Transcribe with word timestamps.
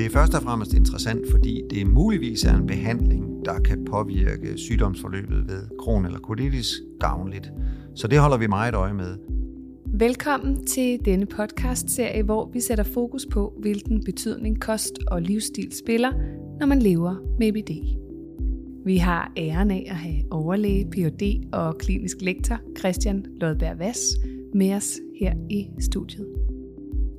Det 0.00 0.06
er 0.06 0.10
først 0.10 0.34
og 0.34 0.42
fremmest 0.42 0.74
interessant, 0.74 1.30
fordi 1.30 1.62
det 1.70 1.86
muligvis 1.86 2.44
er 2.44 2.56
en 2.56 2.66
behandling, 2.66 3.44
der 3.44 3.60
kan 3.60 3.84
påvirke 3.84 4.58
sygdomsforløbet 4.58 5.48
ved 5.48 5.78
kron 5.78 6.04
eller 6.06 6.18
colitis 6.18 6.72
gavnligt. 7.00 7.52
Så 7.94 8.08
det 8.08 8.18
holder 8.18 8.36
vi 8.36 8.46
meget 8.46 8.74
øje 8.74 8.94
med. 8.94 9.18
Velkommen 9.86 10.66
til 10.66 10.98
denne 11.04 11.26
podcast-serie, 11.26 12.22
hvor 12.22 12.50
vi 12.52 12.60
sætter 12.60 12.84
fokus 12.84 13.26
på, 13.30 13.52
hvilken 13.58 14.04
betydning 14.04 14.60
kost 14.60 14.92
og 15.10 15.22
livsstil 15.22 15.72
spiller, 15.78 16.12
når 16.60 16.66
man 16.66 16.82
lever 16.82 17.14
med 17.38 17.52
BD. 17.52 17.70
Vi 18.84 18.96
har 18.96 19.32
æren 19.36 19.70
af 19.70 19.86
at 19.90 19.96
have 19.96 20.22
overlæge, 20.30 20.90
Ph.D. 20.90 21.48
og 21.52 21.78
klinisk 21.78 22.16
lektor 22.20 22.60
Christian 22.78 23.24
Lodberg 23.40 23.78
Vass 23.78 24.00
med 24.54 24.74
os 24.74 24.98
her 25.20 25.34
i 25.50 25.68
studiet. 25.80 26.29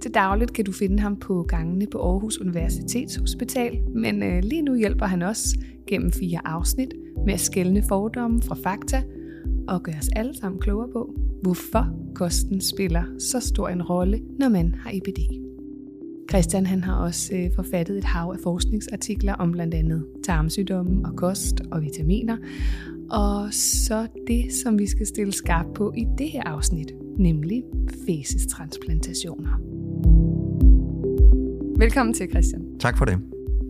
Til 0.02 0.13
dagligt 0.13 0.54
kan 0.54 0.65
du 0.65 0.71
finde 0.71 0.99
ham 0.99 1.15
på 1.15 1.45
gangene 1.47 1.87
på 1.91 1.97
Aarhus 1.97 2.37
Universitetshospital, 2.37 3.79
men 3.96 4.24
øh, 4.24 4.43
lige 4.43 4.61
nu 4.61 4.75
hjælper 4.75 5.05
han 5.05 5.21
os 5.21 5.55
gennem 5.87 6.11
fire 6.11 6.39
afsnit 6.46 6.93
med 7.25 7.33
at 7.33 7.39
skælne 7.39 7.83
fordomme 7.89 8.41
fra 8.41 8.55
fakta 8.64 9.04
og 9.68 9.83
gøre 9.83 9.96
os 10.00 10.10
alle 10.15 10.37
sammen 10.37 10.61
klogere 10.61 10.89
på, 10.93 11.14
hvorfor 11.41 11.87
kosten 12.15 12.61
spiller 12.61 13.04
så 13.19 13.39
stor 13.39 13.69
en 13.69 13.83
rolle, 13.83 14.19
når 14.39 14.50
man 14.50 14.75
har 14.75 14.91
IBD. 14.91 15.19
Christian 16.29 16.65
han 16.65 16.83
har 16.83 16.96
også 16.96 17.36
øh, 17.36 17.49
forfattet 17.55 17.97
et 17.97 18.04
hav 18.04 18.32
af 18.33 18.39
forskningsartikler 18.43 19.33
om 19.33 19.52
blandt 19.52 19.74
andet 19.74 20.05
tarmsygdomme 20.24 21.05
og 21.05 21.15
kost 21.15 21.61
og 21.71 21.82
vitaminer. 21.82 22.38
Og 23.10 23.54
så 23.54 24.07
det, 24.27 24.54
som 24.63 24.79
vi 24.79 24.88
skal 24.88 25.07
stille 25.07 25.33
skarp 25.33 25.65
på 25.75 25.93
i 25.97 26.05
det 26.18 26.29
her 26.29 26.43
afsnit, 26.43 26.91
nemlig 27.18 27.63
fæsestransplantationer. 28.07 29.80
Velkommen 31.81 32.13
til, 32.13 32.30
Christian. 32.30 32.80
Tak 32.80 32.97
for 32.97 33.05
det. 33.05 33.19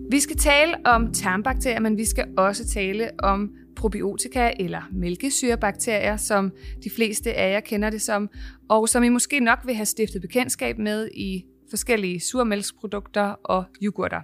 Vi 0.10 0.20
skal 0.20 0.38
tale 0.38 0.86
om 0.86 1.14
tarmbakterier, 1.14 1.80
men 1.80 1.98
vi 1.98 2.06
skal 2.06 2.28
også 2.38 2.68
tale 2.68 3.10
om 3.20 3.56
probiotika 3.76 4.52
eller 4.60 4.82
mælkesyrebakterier, 4.92 6.18
som 6.18 6.52
de 6.84 6.90
fleste 6.96 7.34
af 7.34 7.54
jer 7.54 7.60
kender 7.60 7.90
det 7.90 8.02
som, 8.02 8.30
og 8.70 8.90
som 8.90 9.04
I 9.04 9.10
måske 9.10 9.40
nok 9.40 9.60
vil 9.66 9.76
have 9.76 9.86
stiftet 9.86 10.22
bekendtskab 10.22 10.78
med 10.78 11.10
i 11.14 11.46
forskellige 11.70 12.20
surmælksprodukter 12.20 13.24
og 13.44 13.64
yoghurter. 13.84 14.22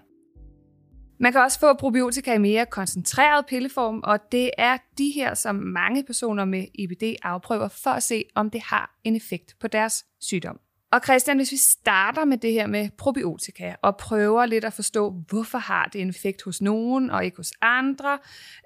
Man 1.20 1.32
kan 1.32 1.42
også 1.42 1.60
få 1.60 1.74
probiotika 1.74 2.34
i 2.34 2.38
mere 2.38 2.66
koncentreret 2.66 3.46
pilleform, 3.46 4.02
og 4.04 4.20
det 4.32 4.50
er 4.58 4.78
de 4.98 5.12
her, 5.16 5.34
som 5.34 5.56
mange 5.56 6.04
personer 6.04 6.46
med 6.46 6.66
IBD 6.76 7.04
afprøver 7.24 7.68
for 7.68 7.90
at 7.90 8.04
se, 8.04 8.24
om 8.36 8.50
det 8.50 8.62
har 8.62 9.00
en 9.04 9.16
effekt 9.16 9.56
på 9.60 9.68
deres 9.68 10.06
sygdom. 10.22 10.60
Og 10.92 11.02
Christian, 11.04 11.38
hvis 11.38 11.52
vi 11.52 11.58
starter 11.58 12.26
med 12.26 12.38
det 12.38 12.54
her 12.54 12.68
med 12.68 12.90
probiotika 12.98 13.76
og 13.82 13.98
prøver 13.98 14.46
lidt 14.46 14.66
at 14.66 14.74
forstå, 14.74 15.10
hvorfor 15.30 15.58
har 15.58 15.90
det 15.94 16.02
en 16.02 16.10
effekt 16.10 16.44
hos 16.44 16.62
nogen 16.62 17.10
og 17.10 17.26
ikke 17.26 17.38
hos 17.38 17.54
andre, 17.62 18.20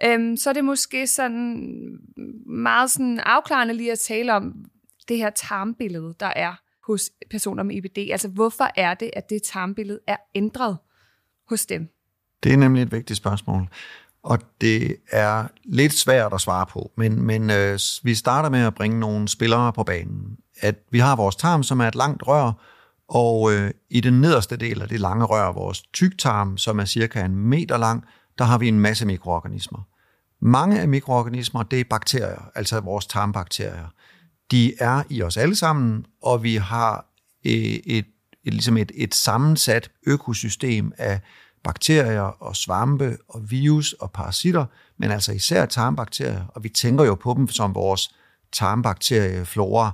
øhm, 0.04 0.38
så 0.38 0.50
er 0.50 0.54
det 0.54 0.66
måske 0.66 1.08
sådan 1.08 1.72
meget 2.46 2.92
sådan 2.92 3.20
afklarende 3.20 3.74
lige 3.74 3.92
at 3.92 4.00
tale 4.00 4.34
om 4.34 4.54
det 5.08 5.18
her 5.18 5.30
tarmbillede, 5.30 6.16
der 6.20 6.34
er 6.36 6.54
hos 6.88 7.10
personer 7.30 7.64
med 7.64 7.76
IBD. 7.76 7.98
Altså 8.12 8.28
hvorfor 8.28 8.70
er 8.76 8.94
det, 8.94 9.12
at 9.14 9.30
det 9.30 9.44
tarmbillede 9.44 10.00
er 10.08 10.18
ændret 10.36 10.78
hos 11.50 11.66
dem? 11.66 11.90
Det 12.44 12.54
er 12.54 12.58
nemlig 12.58 12.84
et 12.84 12.92
vigtigt 12.92 13.18
spørgsmål. 13.18 13.68
Og 14.24 14.40
det 14.62 14.96
er 15.12 15.48
lidt 15.64 15.94
svært 15.94 16.34
at 16.34 16.42
svare 16.42 16.66
på, 16.66 16.92
men, 16.98 17.22
men 17.22 17.50
øh, 17.50 17.80
vi 18.04 18.16
starter 18.16 18.50
med 18.50 18.60
at 18.60 18.76
bringe 18.76 19.00
nogle 19.00 19.28
spillere 19.28 19.74
på 19.74 19.84
banen 19.84 20.38
at 20.62 20.76
vi 20.92 21.00
har 21.00 21.16
vores 21.16 21.36
tarm, 21.36 21.64
som 21.64 21.80
er 21.80 21.88
et 21.88 21.96
langt 21.96 22.28
rør, 22.28 22.52
og 23.08 23.54
øh, 23.54 23.72
i 23.90 24.00
den 24.00 24.22
nederste 24.22 24.58
del 24.58 24.82
af 24.82 24.88
det 24.88 25.00
lange 25.00 25.26
rør, 25.26 25.52
vores 25.52 25.82
tyktarm, 25.82 26.58
som 26.58 26.80
er 26.80 26.86
cirka 26.86 27.26
en 27.26 27.36
meter 27.36 27.78
lang, 27.78 28.04
der 28.38 28.46
har 28.46 28.58
vi 28.58 28.68
en 28.68 28.80
masse 28.80 29.06
mikroorganismer. 29.06 29.80
Mange 30.42 30.82
af 30.82 30.88
mikroorganismer, 30.88 31.64
det 31.64 31.80
er 31.80 31.84
bakterier, 31.90 32.50
altså 32.56 32.80
vores 32.80 33.06
tarmbakterier. 33.06 33.94
De 34.52 34.74
er 34.80 35.04
i 35.10 35.22
os 35.22 35.38
alle 35.38 35.56
sammen, 35.56 36.06
og 36.22 36.44
vi 36.44 36.56
har 36.56 37.06
et, 37.44 37.98
et, 37.98 38.06
et, 38.44 38.54
ligesom 38.54 38.78
et, 38.78 38.92
et 38.96 39.16
sammensat 39.16 39.92
økosystem 40.08 40.92
af 40.98 41.20
bakterier 41.64 42.22
og 42.22 42.56
svampe 42.56 43.18
og 43.28 43.52
virus 43.52 43.94
og 43.94 44.12
parasitter, 44.12 44.66
men 44.98 45.12
altså 45.12 45.32
især 45.32 45.66
tarmbakterier, 45.66 46.46
og 46.48 46.64
vi 46.64 46.70
tænker 46.70 47.04
jo 47.04 47.16
på 47.16 47.34
dem 47.38 47.48
som 47.48 47.76
vores 47.76 48.16
tarmbakterieflora 48.52 49.92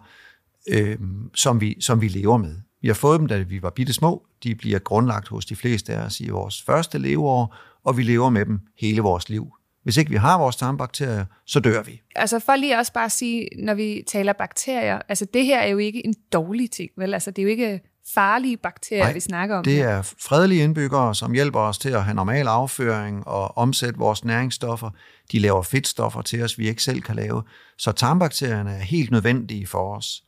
øh, 0.67 0.97
som, 1.35 1.61
vi, 1.61 1.75
som 1.81 2.01
vi 2.01 2.07
lever 2.07 2.37
med. 2.37 2.55
Vi 2.81 2.87
har 2.87 2.95
fået 2.95 3.19
dem, 3.19 3.27
da 3.27 3.37
vi 3.37 3.61
var 3.61 3.69
bitte 3.69 3.93
små. 3.93 4.25
De 4.43 4.55
bliver 4.55 4.79
grundlagt 4.79 5.27
hos 5.27 5.45
de 5.45 5.55
fleste 5.55 5.93
af 5.93 6.05
os 6.05 6.19
i 6.19 6.29
vores 6.29 6.61
første 6.61 6.97
leveår, 6.97 7.55
og 7.83 7.97
vi 7.97 8.03
lever 8.03 8.29
med 8.29 8.45
dem 8.45 8.59
hele 8.79 9.01
vores 9.01 9.29
liv. 9.29 9.47
Hvis 9.83 9.97
ikke 9.97 10.11
vi 10.11 10.17
har 10.17 10.37
vores 10.37 10.55
tarmbakterier, 10.55 11.25
så 11.45 11.59
dør 11.59 11.83
vi. 11.83 12.01
Altså 12.15 12.39
for 12.39 12.55
lige 12.55 12.77
også 12.77 12.93
bare 12.93 13.05
at 13.05 13.11
sige, 13.11 13.47
når 13.57 13.73
vi 13.73 14.03
taler 14.07 14.33
bakterier, 14.33 15.01
altså 15.09 15.25
det 15.33 15.45
her 15.45 15.59
er 15.59 15.67
jo 15.67 15.77
ikke 15.77 16.05
en 16.05 16.15
dårlig 16.33 16.71
ting, 16.71 16.89
vel? 16.97 17.13
Altså 17.13 17.31
det 17.31 17.39
er 17.39 17.43
jo 17.43 17.49
ikke 17.49 17.81
farlige 18.13 18.57
bakterier, 18.57 19.03
Nej, 19.03 19.13
vi 19.13 19.19
snakker 19.19 19.57
om. 19.57 19.63
det 19.63 19.81
er 19.81 20.01
fredelige 20.01 20.63
indbyggere, 20.63 21.15
som 21.15 21.33
hjælper 21.33 21.59
os 21.59 21.77
til 21.77 21.89
at 21.89 22.03
have 22.03 22.15
normal 22.15 22.47
afføring 22.47 23.27
og 23.27 23.57
omsætte 23.57 23.99
vores 23.99 24.25
næringsstoffer. 24.25 24.89
De 25.31 25.39
laver 25.39 25.61
fedtstoffer 25.61 26.21
til 26.21 26.43
os, 26.43 26.59
vi 26.59 26.67
ikke 26.67 26.83
selv 26.83 27.01
kan 27.01 27.15
lave. 27.15 27.43
Så 27.77 27.91
tarmbakterierne 27.91 28.71
er 28.71 28.83
helt 28.83 29.11
nødvendige 29.11 29.67
for 29.67 29.95
os. 29.95 30.23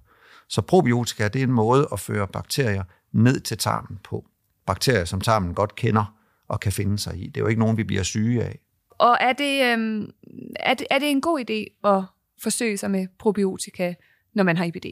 Så 0.53 0.61
probiotika 0.61 1.27
det 1.27 1.39
er 1.39 1.43
en 1.43 1.51
måde 1.51 1.87
at 1.91 1.99
føre 1.99 2.27
bakterier 2.27 2.83
ned 3.11 3.39
til 3.39 3.57
tarmen 3.57 3.99
på. 4.03 4.25
Bakterier, 4.65 5.05
som 5.05 5.21
tarmen 5.21 5.53
godt 5.53 5.75
kender 5.75 6.15
og 6.47 6.59
kan 6.59 6.71
finde 6.71 6.99
sig 6.99 7.17
i. 7.17 7.27
Det 7.27 7.37
er 7.37 7.41
jo 7.41 7.47
ikke 7.47 7.59
nogen, 7.59 7.77
vi 7.77 7.83
bliver 7.83 8.03
syge 8.03 8.43
af. 8.43 8.59
Og 8.89 9.17
er 9.19 9.33
det, 9.33 9.63
øhm, 9.63 10.09
er, 10.55 10.73
det, 10.73 10.87
er 10.91 10.99
det 10.99 11.11
en 11.11 11.21
god 11.21 11.39
idé 11.39 11.89
at 11.89 12.03
forsøge 12.41 12.77
sig 12.77 12.91
med 12.91 13.07
probiotika, 13.19 13.93
når 14.33 14.43
man 14.43 14.57
har 14.57 14.65
IBD? 14.65 14.85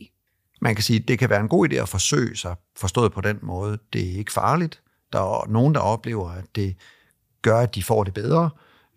Man 0.62 0.75
kan 0.75 0.84
sige, 0.84 1.00
at 1.00 1.08
det 1.08 1.19
kan 1.19 1.30
være 1.30 1.40
en 1.40 1.48
god 1.48 1.69
idé 1.69 1.75
at 1.75 1.90
forsøge 1.90 2.36
sig, 2.36 2.56
forstået 2.78 3.12
på 3.12 3.22
den 3.22 3.40
måde. 3.42 3.78
Det 3.94 4.02
er 4.02 4.18
ikke 4.18 4.34
farligt. 4.34 4.81
Der 5.13 5.19
er 5.19 5.48
nogen, 5.48 5.75
der 5.75 5.81
oplever, 5.81 6.30
at 6.30 6.56
det 6.56 6.75
gør, 7.42 7.60
at 7.60 7.75
de 7.75 7.84
får 7.84 8.04
det 8.04 8.13
bedre. 8.13 8.50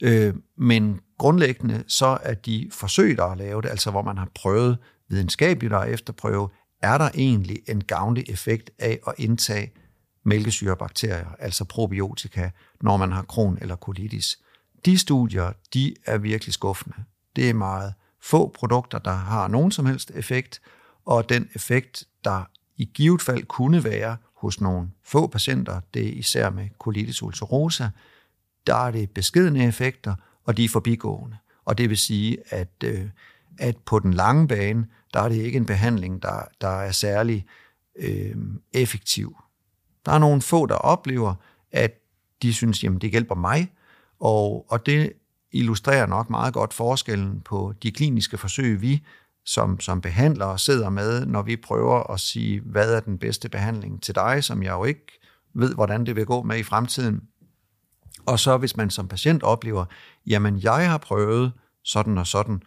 Øh, 0.03 0.35
men 0.57 1.01
grundlæggende 1.19 1.85
så 1.87 2.19
er 2.23 2.35
de 2.35 2.69
forsøg, 2.73 3.17
der 3.17 3.25
er 3.25 3.35
lavet, 3.35 3.67
altså 3.67 3.91
hvor 3.91 4.03
man 4.03 4.19
har 4.19 4.29
prøvet 4.35 4.79
videnskabeligt 5.09 5.75
at 5.75 5.89
efterprøve, 5.89 6.49
er 6.83 6.99
der 6.99 7.11
egentlig 7.15 7.59
en 7.69 7.85
gavnlig 7.85 8.31
effekt 8.31 8.71
af 8.79 9.01
at 9.07 9.15
indtage 9.19 9.73
mælkesyrebakterier, 10.25 11.35
altså 11.39 11.65
probiotika, 11.65 12.51
når 12.81 12.97
man 12.97 13.13
har 13.13 13.23
kron 13.23 13.59
eller 13.61 13.77
colitis. 13.77 14.39
De 14.85 14.99
studier, 14.99 15.53
de 15.75 15.95
er 16.07 16.19
virkelig 16.19 16.55
skuffende. 16.55 16.97
Det 17.37 17.51
er 17.51 17.55
meget 17.55 17.95
få 18.23 18.49
produkter, 18.49 18.99
der 18.99 19.13
har 19.13 19.49
nogen 19.49 19.71
som 19.71 19.87
helst 19.87 20.11
effekt, 20.15 20.61
og 21.05 21.29
den 21.29 21.49
effekt, 21.55 22.05
der 22.25 22.45
i 22.77 22.91
givet 22.95 23.23
fald 23.23 23.45
kunne 23.45 23.85
være 23.85 24.17
hos 24.37 24.61
nogle 24.61 24.89
få 25.05 25.27
patienter, 25.27 25.81
det 25.95 26.09
er 26.09 26.13
især 26.13 26.51
med 26.51 26.69
colitis 26.79 27.23
ulcerosa, 27.23 27.89
der 28.67 28.75
er 28.75 28.91
det 28.91 29.11
beskedende 29.11 29.65
effekter, 29.65 30.15
og 30.45 30.57
de 30.57 30.65
er 30.65 30.69
forbigående. 30.69 31.37
Og 31.65 31.79
det 31.79 31.89
vil 31.89 31.99
sige, 31.99 32.39
at, 32.49 32.73
øh, 32.85 33.07
at 33.59 33.77
på 33.77 33.99
den 33.99 34.15
lange 34.15 34.49
bane, 34.49 34.87
der 35.15 35.21
er 35.21 35.29
det 35.29 35.37
ikke 35.37 35.57
en 35.57 35.67
behandling, 35.67 36.23
der, 36.23 36.43
der 36.61 36.69
er 36.69 36.93
særlig 36.93 37.47
øh, 37.97 38.37
effektiv. 38.73 39.37
Der 40.07 40.13
er 40.13 40.19
nogle 40.19 40.43
få, 40.43 40.67
der 40.67 40.75
oplever, 40.75 41.35
at 41.73 41.93
de 42.43 42.55
synes, 42.55 42.85
jamen 42.85 43.01
det 43.01 43.11
hjælper 43.11 43.35
mig, 43.35 43.73
og, 44.21 44.67
og 44.69 44.87
det 44.87 45.13
illustrerer 45.53 46.07
nok 46.07 46.31
meget 46.31 46.55
godt 46.55 46.75
forskellen 46.75 47.41
på 47.41 47.75
de 47.83 47.93
kliniske 47.93 48.39
forsøg, 48.39 48.81
vi 48.81 49.03
som, 49.45 49.81
som 49.81 50.01
behandlere 50.01 50.59
sidder 50.59 50.91
med, 50.91 51.27
når 51.27 51.43
vi 51.43 51.57
prøver 51.57 52.13
at 52.13 52.21
sige, 52.21 52.61
hvad 52.61 52.95
er 52.95 53.01
den 53.01 53.19
bedste 53.19 53.49
behandling 53.49 54.03
til 54.03 54.15
dig, 54.15 54.45
som 54.45 54.63
jeg 54.63 54.73
jo 54.73 54.85
ikke 54.85 55.21
ved, 55.55 55.75
hvordan 55.75 56.07
det 56.07 56.17
vil 56.17 56.27
gå 56.27 56.43
med 56.43 56.59
i 56.59 56.63
fremtiden. 56.63 57.21
Og 58.27 58.39
så 58.39 58.57
hvis 58.57 58.77
man 58.77 58.91
som 58.91 59.09
patient 59.09 59.43
oplever, 59.43 59.85
jamen 60.27 60.59
jeg 60.63 60.91
har 60.91 60.99
prøvet 60.99 61.53
sådan 61.85 62.19
og 62.19 62.27
sådan, 62.27 62.63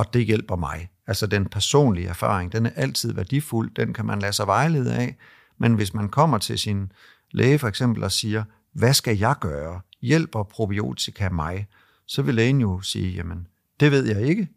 og 0.00 0.14
det 0.14 0.26
hjælper 0.26 0.56
mig. 0.56 0.90
Altså 1.06 1.26
den 1.26 1.46
personlige 1.46 2.08
erfaring, 2.08 2.52
den 2.52 2.66
er 2.66 2.70
altid 2.76 3.12
værdifuld, 3.12 3.74
den 3.74 3.92
kan 3.92 4.06
man 4.06 4.18
lade 4.18 4.32
sig 4.32 4.46
vejlede 4.46 4.94
af, 4.94 5.16
men 5.58 5.74
hvis 5.74 5.94
man 5.94 6.08
kommer 6.08 6.38
til 6.38 6.58
sin 6.58 6.92
læge 7.30 7.58
for 7.58 7.68
eksempel 7.68 8.04
og 8.04 8.12
siger, 8.12 8.44
hvad 8.72 8.94
skal 8.94 9.18
jeg 9.18 9.34
gøre? 9.40 9.80
Hjælper 10.02 10.42
probiotika 10.42 11.28
mig? 11.28 11.66
Så 12.06 12.22
vil 12.22 12.34
lægen 12.34 12.60
jo 12.60 12.80
sige, 12.80 13.10
jamen 13.10 13.46
det 13.80 13.90
ved 13.90 14.06
jeg 14.06 14.22
ikke, 14.22 14.48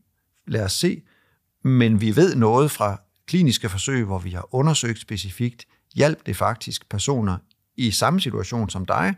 lad 0.48 0.66
os 0.66 0.74
se, 0.74 1.01
men 1.63 2.01
vi 2.01 2.16
ved 2.16 2.36
noget 2.36 2.72
fra 2.72 3.01
kliniske 3.28 3.69
forsøg, 3.69 4.06
hvor 4.06 4.19
vi 4.19 4.30
har 4.30 4.56
undersøgt 4.56 5.00
specifikt, 5.00 5.66
hjælp 5.96 6.25
det 6.25 6.36
faktisk 6.36 6.89
personer 6.89 7.38
i 7.75 7.92
samme 7.92 8.22
situation 8.22 8.69
som 8.69 8.86
dig, 8.86 9.16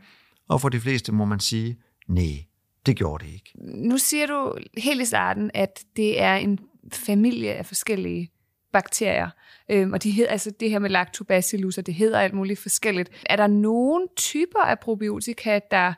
og 0.48 0.62
for 0.62 0.70
de 0.70 0.80
fleste 0.80 1.12
må 1.12 1.26
man 1.26 1.40
sige, 1.40 1.78
nej, 2.08 2.46
det 2.86 2.96
gjorde 2.96 3.26
det 3.26 3.32
ikke. 3.34 3.52
Nu 3.64 3.98
siger 3.98 4.28
du 4.28 4.58
helt 4.78 5.02
i 5.02 5.06
starten, 5.06 5.52
at 5.54 5.84
det 5.96 6.22
er 6.22 6.36
en 6.36 6.60
familie 6.94 7.54
af 7.54 7.66
forskellige 7.66 8.32
bakterier. 8.74 9.30
Øhm, 9.70 9.94
og 9.94 10.04
de 10.04 10.12
hedder, 10.12 10.32
altså 10.32 10.52
det 10.60 10.70
her 10.70 10.80
med 10.80 10.90
lactobacillus, 10.90 11.78
og 11.78 11.86
det 11.86 11.94
hedder 11.94 12.20
alt 12.20 12.34
muligt 12.34 12.60
forskelligt. 12.60 13.10
Er 13.26 13.36
der 13.36 13.48
nogle 13.48 14.08
typer 14.16 14.60
af 14.60 14.80
probiotika, 14.80 15.60
der 15.72 15.94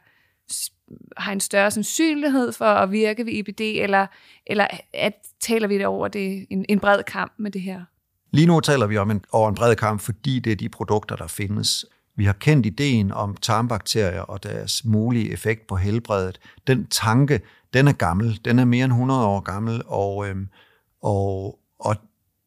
har 1.17 1.31
en 1.31 1.39
større 1.39 1.71
sandsynlighed 1.71 2.51
for 2.51 2.65
at 2.65 2.91
virke 2.91 3.25
ved 3.25 3.33
IBD, 3.33 3.61
eller, 3.61 4.07
eller 4.47 4.67
at, 4.93 5.13
taler 5.39 5.67
vi 5.67 5.77
det 5.77 5.85
over 5.85 6.07
det, 6.07 6.47
en, 6.49 6.65
en 6.69 6.79
bred 6.79 7.03
kamp 7.03 7.33
med 7.37 7.51
det 7.51 7.61
her? 7.61 7.81
Lige 8.31 8.47
nu 8.47 8.59
taler 8.59 8.87
vi 8.87 8.97
om 8.97 9.11
en, 9.11 9.25
over 9.31 9.49
en 9.49 9.55
bred 9.55 9.75
kamp, 9.75 10.01
fordi 10.01 10.39
det 10.39 10.51
er 10.51 10.55
de 10.55 10.69
produkter, 10.69 11.15
der 11.15 11.27
findes. 11.27 11.85
Vi 12.17 12.25
har 12.25 12.33
kendt 12.33 12.65
ideen 12.65 13.11
om 13.11 13.35
tarmbakterier 13.35 14.21
og 14.21 14.43
deres 14.43 14.85
mulige 14.85 15.31
effekt 15.31 15.67
på 15.67 15.75
helbredet. 15.75 16.39
Den 16.67 16.87
tanke, 16.87 17.41
den 17.73 17.87
er 17.87 17.93
gammel. 17.93 18.39
Den 18.45 18.59
er 18.59 18.65
mere 18.65 18.85
end 18.85 18.93
100 18.93 19.25
år 19.25 19.39
gammel, 19.39 19.81
og, 19.85 20.27
øhm, 20.27 20.47
og, 21.01 21.59
og, 21.79 21.95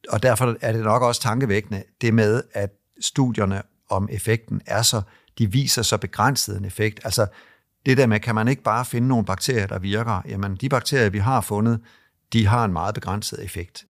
og 0.09 0.23
derfor 0.23 0.57
er 0.61 0.73
det 0.73 0.83
nok 0.83 1.03
også 1.03 1.21
tankevækkende, 1.21 1.83
det 2.01 2.15
med, 2.15 2.43
at 2.53 2.71
studierne 3.01 3.63
om 3.91 4.09
effekten 4.13 4.61
er 4.67 4.83
så, 4.83 5.03
de 5.39 5.53
viser 5.53 5.83
så 5.83 5.99
begrænset 5.99 6.59
en 6.59 6.65
effekt. 6.65 7.01
Altså, 7.05 7.27
det 7.87 7.97
der 7.97 8.07
med, 8.07 8.21
kan 8.21 8.35
man 8.35 8.49
ikke 8.49 8.63
bare 8.63 8.85
finde 8.85 9.09
nogle 9.09 9.25
bakterier, 9.25 9.67
der 9.67 9.79
virker? 9.79 10.23
Jamen, 10.29 10.57
de 10.57 10.69
bakterier, 10.69 11.11
vi 11.11 11.19
har 11.19 11.41
fundet, 11.41 11.81
de 12.33 12.47
har 12.47 12.65
en 12.65 12.73
meget 12.73 12.95
begrænset 12.95 13.45
effekt. 13.45 13.85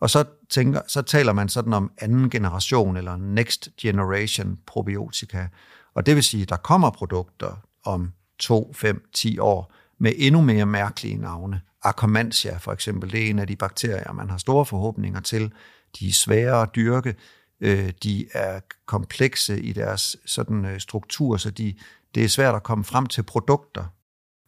Og 0.00 0.10
så, 0.10 0.24
tænker, 0.48 0.80
så 0.86 1.02
taler 1.02 1.32
man 1.32 1.48
sådan 1.48 1.72
om 1.72 1.92
anden 1.98 2.30
generation 2.30 2.96
eller 2.96 3.16
next 3.16 3.68
generation 3.80 4.58
probiotika. 4.66 5.46
Og 5.94 6.06
det 6.06 6.14
vil 6.14 6.22
sige, 6.22 6.42
at 6.42 6.48
der 6.48 6.56
kommer 6.56 6.90
produkter 6.90 7.56
om 7.84 8.12
2, 8.38 8.72
5, 8.76 9.08
10 9.14 9.38
år 9.38 9.72
med 9.98 10.12
endnu 10.16 10.40
mere 10.40 10.66
mærkelige 10.66 11.16
navne. 11.16 11.60
Akkermansia 11.82 12.56
for 12.56 12.72
eksempel, 12.72 13.12
det 13.12 13.26
er 13.26 13.30
en 13.30 13.38
af 13.38 13.46
de 13.46 13.56
bakterier, 13.56 14.12
man 14.12 14.30
har 14.30 14.38
store 14.38 14.66
forhåbninger 14.66 15.20
til. 15.20 15.52
De 15.98 16.08
er 16.08 16.12
svære 16.12 16.62
at 16.62 16.74
dyrke, 16.74 17.14
øh, 17.60 17.92
de 18.02 18.26
er 18.32 18.60
komplekse 18.86 19.60
i 19.62 19.72
deres 19.72 20.16
sådan 20.26 20.64
øh, 20.64 20.80
struktur, 20.80 21.36
så 21.36 21.50
de, 21.50 21.74
det 22.14 22.24
er 22.24 22.28
svært 22.28 22.54
at 22.54 22.62
komme 22.62 22.84
frem 22.84 23.06
til 23.06 23.22
produkter. 23.22 23.84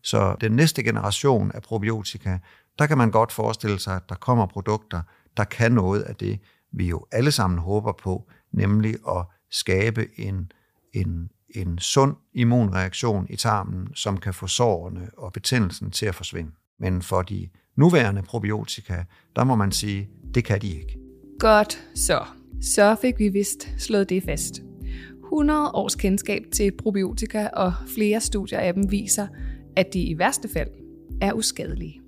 Så 0.02 0.36
den 0.40 0.52
næste 0.52 0.82
generation 0.82 1.52
af 1.54 1.62
probiotika, 1.62 2.38
der 2.78 2.86
kan 2.86 2.98
man 2.98 3.10
godt 3.10 3.32
forestille 3.32 3.78
sig, 3.78 3.96
at 3.96 4.08
der 4.08 4.14
kommer 4.14 4.46
produkter, 4.46 5.02
der 5.36 5.44
kan 5.44 5.72
noget 5.72 6.02
af 6.02 6.16
det, 6.16 6.40
vi 6.72 6.88
jo 6.88 7.06
alle 7.12 7.32
sammen 7.32 7.58
håber 7.58 7.92
på, 7.92 8.30
nemlig 8.52 8.94
at 9.08 9.24
skabe 9.50 10.20
en, 10.20 10.52
en, 10.92 11.30
en 11.54 11.78
sund 11.78 12.16
immunreaktion 12.34 13.26
i 13.30 13.36
tarmen, 13.36 13.88
som 13.94 14.16
kan 14.16 14.34
få 14.34 14.46
sårene 14.46 15.10
og 15.18 15.32
betændelsen 15.32 15.90
til 15.90 16.06
at 16.06 16.14
forsvinde. 16.14 16.50
Men 16.80 17.02
for 17.02 17.22
de 17.22 17.48
nuværende 17.76 18.22
probiotika, 18.22 19.04
der 19.36 19.44
må 19.44 19.54
man 19.54 19.72
sige, 19.72 20.08
det 20.34 20.44
kan 20.44 20.60
de 20.60 20.68
ikke. 20.68 20.98
Godt 21.38 21.84
så. 21.94 22.24
Så 22.62 22.96
fik 23.02 23.18
vi 23.18 23.28
vist 23.28 23.68
slået 23.78 24.08
det 24.08 24.22
fast. 24.22 24.62
100 25.24 25.70
års 25.70 25.94
kendskab 25.94 26.42
til 26.52 26.72
probiotika 26.78 27.48
og 27.52 27.72
flere 27.94 28.20
studier 28.20 28.58
af 28.58 28.74
dem 28.74 28.90
viser, 28.90 29.26
at 29.76 29.86
de 29.92 30.00
i 30.00 30.18
værste 30.18 30.48
fald 30.52 30.70
er 31.20 31.32
uskadelige. 31.32 32.01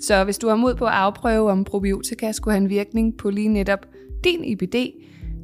Så 0.00 0.24
hvis 0.24 0.38
du 0.38 0.48
har 0.48 0.56
mod 0.56 0.74
på 0.74 0.84
at 0.84 0.92
afprøve, 0.92 1.50
om 1.50 1.64
probiotika 1.64 2.32
skulle 2.32 2.54
have 2.54 2.64
en 2.64 2.70
virkning 2.70 3.16
på 3.16 3.30
lige 3.30 3.48
netop 3.48 3.86
din 4.24 4.44
IBD, 4.44 4.74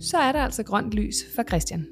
så 0.00 0.16
er 0.16 0.32
der 0.32 0.40
altså 0.40 0.62
grønt 0.62 0.92
lys 0.92 1.16
for 1.34 1.42
Christian. 1.42 1.86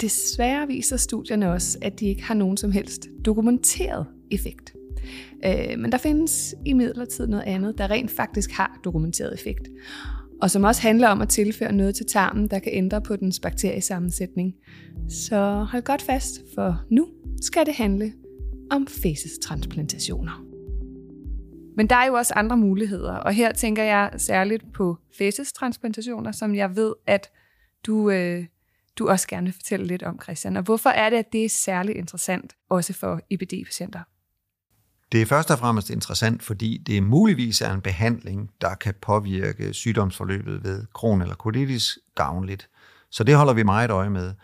Desværre 0.00 0.66
viser 0.66 0.96
studierne 0.96 1.52
også, 1.52 1.78
at 1.82 2.00
de 2.00 2.06
ikke 2.06 2.22
har 2.22 2.34
nogen 2.34 2.56
som 2.56 2.72
helst 2.72 3.08
dokumenteret 3.24 4.06
effekt. 4.30 4.74
Øh, 5.44 5.78
men 5.78 5.92
der 5.92 5.98
findes 5.98 6.54
i 6.66 6.72
midlertid 6.72 7.26
noget 7.26 7.44
andet, 7.44 7.78
der 7.78 7.90
rent 7.90 8.10
faktisk 8.10 8.50
har 8.50 8.80
dokumenteret 8.84 9.34
effekt 9.34 9.68
og 10.42 10.50
som 10.50 10.64
også 10.64 10.82
handler 10.82 11.08
om 11.08 11.20
at 11.20 11.28
tilføre 11.28 11.72
noget 11.72 11.94
til 11.94 12.06
tarmen, 12.06 12.48
der 12.48 12.58
kan 12.58 12.72
ændre 12.74 13.00
på 13.00 13.16
dens 13.16 13.40
bakteriesammensætning. 13.40 14.54
Så 15.08 15.66
hold 15.70 15.82
godt 15.82 16.02
fast, 16.02 16.40
for 16.54 16.82
nu 16.90 17.08
skal 17.40 17.66
det 17.66 17.74
handle 17.74 18.12
om 18.70 18.86
fæsestransplantationer. 18.86 20.47
Men 21.78 21.86
der 21.86 21.96
er 21.96 22.06
jo 22.06 22.14
også 22.14 22.32
andre 22.36 22.56
muligheder, 22.56 23.12
og 23.12 23.32
her 23.32 23.52
tænker 23.52 23.82
jeg 23.82 24.10
særligt 24.16 24.72
på 24.72 24.98
fæsestransplantationer, 25.18 26.32
som 26.32 26.54
jeg 26.54 26.76
ved, 26.76 26.94
at 27.06 27.30
du, 27.86 28.10
øh, 28.10 28.46
du 28.98 29.08
også 29.08 29.28
gerne 29.28 29.44
vil 29.44 29.52
fortælle 29.52 29.86
lidt 29.86 30.02
om, 30.02 30.20
Christian. 30.22 30.56
Og 30.56 30.62
hvorfor 30.62 30.90
er 30.90 31.10
det, 31.10 31.16
at 31.16 31.32
det 31.32 31.44
er 31.44 31.48
særligt 31.48 31.98
interessant, 31.98 32.56
også 32.70 32.92
for 32.92 33.20
IBD-patienter? 33.30 34.00
Det 35.12 35.22
er 35.22 35.26
først 35.26 35.50
og 35.50 35.58
fremmest 35.58 35.90
interessant, 35.90 36.42
fordi 36.42 36.78
det 36.86 37.02
muligvis 37.02 37.60
er 37.60 37.72
en 37.72 37.80
behandling, 37.80 38.50
der 38.60 38.74
kan 38.74 38.94
påvirke 39.02 39.74
sygdomsforløbet 39.74 40.64
ved 40.64 40.86
kron 40.94 41.22
eller 41.22 41.34
kolitis 41.34 41.98
gavnligt. 42.14 42.68
Så 43.10 43.24
det 43.24 43.36
holder 43.36 43.52
vi 43.52 43.62
meget 43.62 43.90
øje 43.90 44.10
med. 44.10 44.34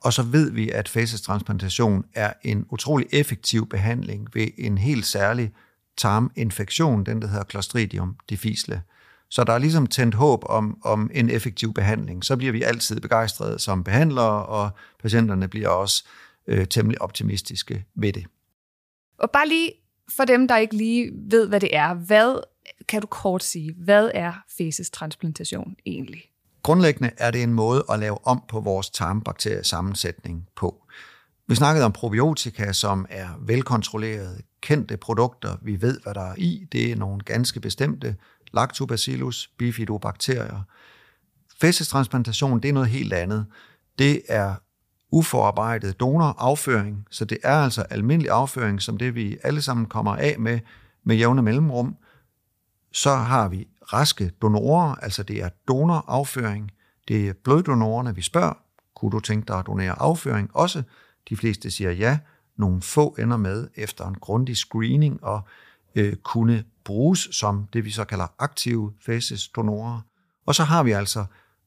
Og 0.00 0.12
så 0.12 0.22
ved 0.22 0.50
vi, 0.50 0.70
at 0.70 0.88
facestransplantation 0.88 2.04
er 2.14 2.32
en 2.42 2.66
utrolig 2.70 3.06
effektiv 3.12 3.68
behandling 3.68 4.28
ved 4.34 4.48
en 4.58 4.78
helt 4.78 5.06
særlig 5.06 5.52
tarminfektion, 5.98 7.04
den 7.04 7.22
der 7.22 7.28
hedder 7.28 7.44
Clostridium 7.50 8.16
difficile. 8.30 8.82
Så 9.30 9.44
der 9.44 9.52
er 9.52 9.58
ligesom 9.58 9.86
tændt 9.86 10.14
håb 10.14 10.42
om, 10.46 10.78
om 10.84 11.10
en 11.14 11.30
effektiv 11.30 11.74
behandling. 11.74 12.24
Så 12.24 12.36
bliver 12.36 12.52
vi 12.52 12.62
altid 12.62 13.00
begejstrede 13.00 13.58
som 13.58 13.84
behandlere, 13.84 14.46
og 14.46 14.70
patienterne 15.02 15.48
bliver 15.48 15.68
også 15.68 16.04
øh, 16.46 16.66
temmelig 16.66 17.02
optimistiske 17.02 17.84
ved 17.94 18.12
det. 18.12 18.26
Og 19.18 19.30
bare 19.30 19.48
lige 19.48 19.72
for 20.16 20.24
dem, 20.24 20.48
der 20.48 20.56
ikke 20.56 20.76
lige 20.76 21.10
ved, 21.30 21.48
hvad 21.48 21.60
det 21.60 21.76
er, 21.76 21.94
hvad 21.94 22.40
kan 22.88 23.00
du 23.00 23.06
kort 23.06 23.42
sige, 23.42 23.74
hvad 23.76 24.10
er 24.14 24.32
fæsestransplantation 24.58 25.76
egentlig? 25.86 26.22
Grundlæggende 26.62 27.10
er 27.16 27.30
det 27.30 27.42
en 27.42 27.52
måde 27.52 27.84
at 27.90 27.98
lave 27.98 28.26
om 28.26 28.42
på 28.48 28.60
vores 28.60 28.90
tarmbakteriesammensætning 28.90 30.48
på. 30.56 30.84
Vi 31.46 31.54
snakkede 31.54 31.84
om 31.84 31.92
probiotika, 31.92 32.72
som 32.72 33.06
er 33.08 33.28
velkontrollerede, 33.40 34.42
kendte 34.60 34.96
produkter. 34.96 35.56
Vi 35.62 35.82
ved, 35.82 36.00
hvad 36.02 36.14
der 36.14 36.20
er 36.20 36.34
i. 36.38 36.66
Det 36.72 36.92
er 36.92 36.96
nogle 36.96 37.20
ganske 37.20 37.60
bestemte 37.60 38.16
lactobacillus, 38.52 39.50
bifidobakterier. 39.58 40.62
Fæstestransplantation, 41.60 42.60
det 42.60 42.68
er 42.68 42.72
noget 42.72 42.88
helt 42.88 43.12
andet. 43.12 43.46
Det 43.98 44.22
er 44.28 44.54
uforarbejdet 45.10 46.00
donorafføring, 46.00 47.06
så 47.10 47.24
det 47.24 47.38
er 47.42 47.56
altså 47.56 47.82
almindelig 47.82 48.30
afføring, 48.30 48.82
som 48.82 48.96
det 48.96 49.14
vi 49.14 49.38
alle 49.42 49.62
sammen 49.62 49.86
kommer 49.86 50.16
af 50.16 50.36
med 50.38 50.60
med 51.08 51.16
jævne 51.16 51.42
mellemrum. 51.42 51.96
Så 52.92 53.14
har 53.14 53.48
vi 53.48 53.68
raske 53.92 54.30
donorer, 54.42 54.94
altså 54.94 55.22
det 55.22 55.42
er 55.42 55.48
donorafføring. 55.68 56.70
Det 57.08 57.28
er 57.28 57.32
bloddonorerne, 57.44 58.14
vi 58.14 58.22
spørger, 58.22 58.52
kunne 58.96 59.10
du 59.10 59.20
tænke 59.20 59.48
dig 59.48 59.58
at 59.58 59.66
donere 59.66 60.02
afføring 60.02 60.50
også? 60.54 60.82
De 61.28 61.36
fleste 61.36 61.70
siger 61.70 61.90
ja. 61.90 62.18
Nogle 62.58 62.82
få 62.82 63.16
ender 63.18 63.36
med 63.36 63.68
efter 63.74 64.08
en 64.08 64.14
grundig 64.14 64.56
screening 64.56 65.24
og 65.24 65.40
øh, 65.94 66.16
kunne 66.16 66.64
bruges 66.84 67.28
som 67.32 67.66
det, 67.72 67.84
vi 67.84 67.90
så 67.90 68.04
kalder 68.04 68.26
aktive 68.38 68.92
fæsesdonorer. 69.06 70.00
Og 70.46 70.54
så 70.54 70.64
har 70.64 70.82
vi 70.82 70.92
altså 70.92 71.24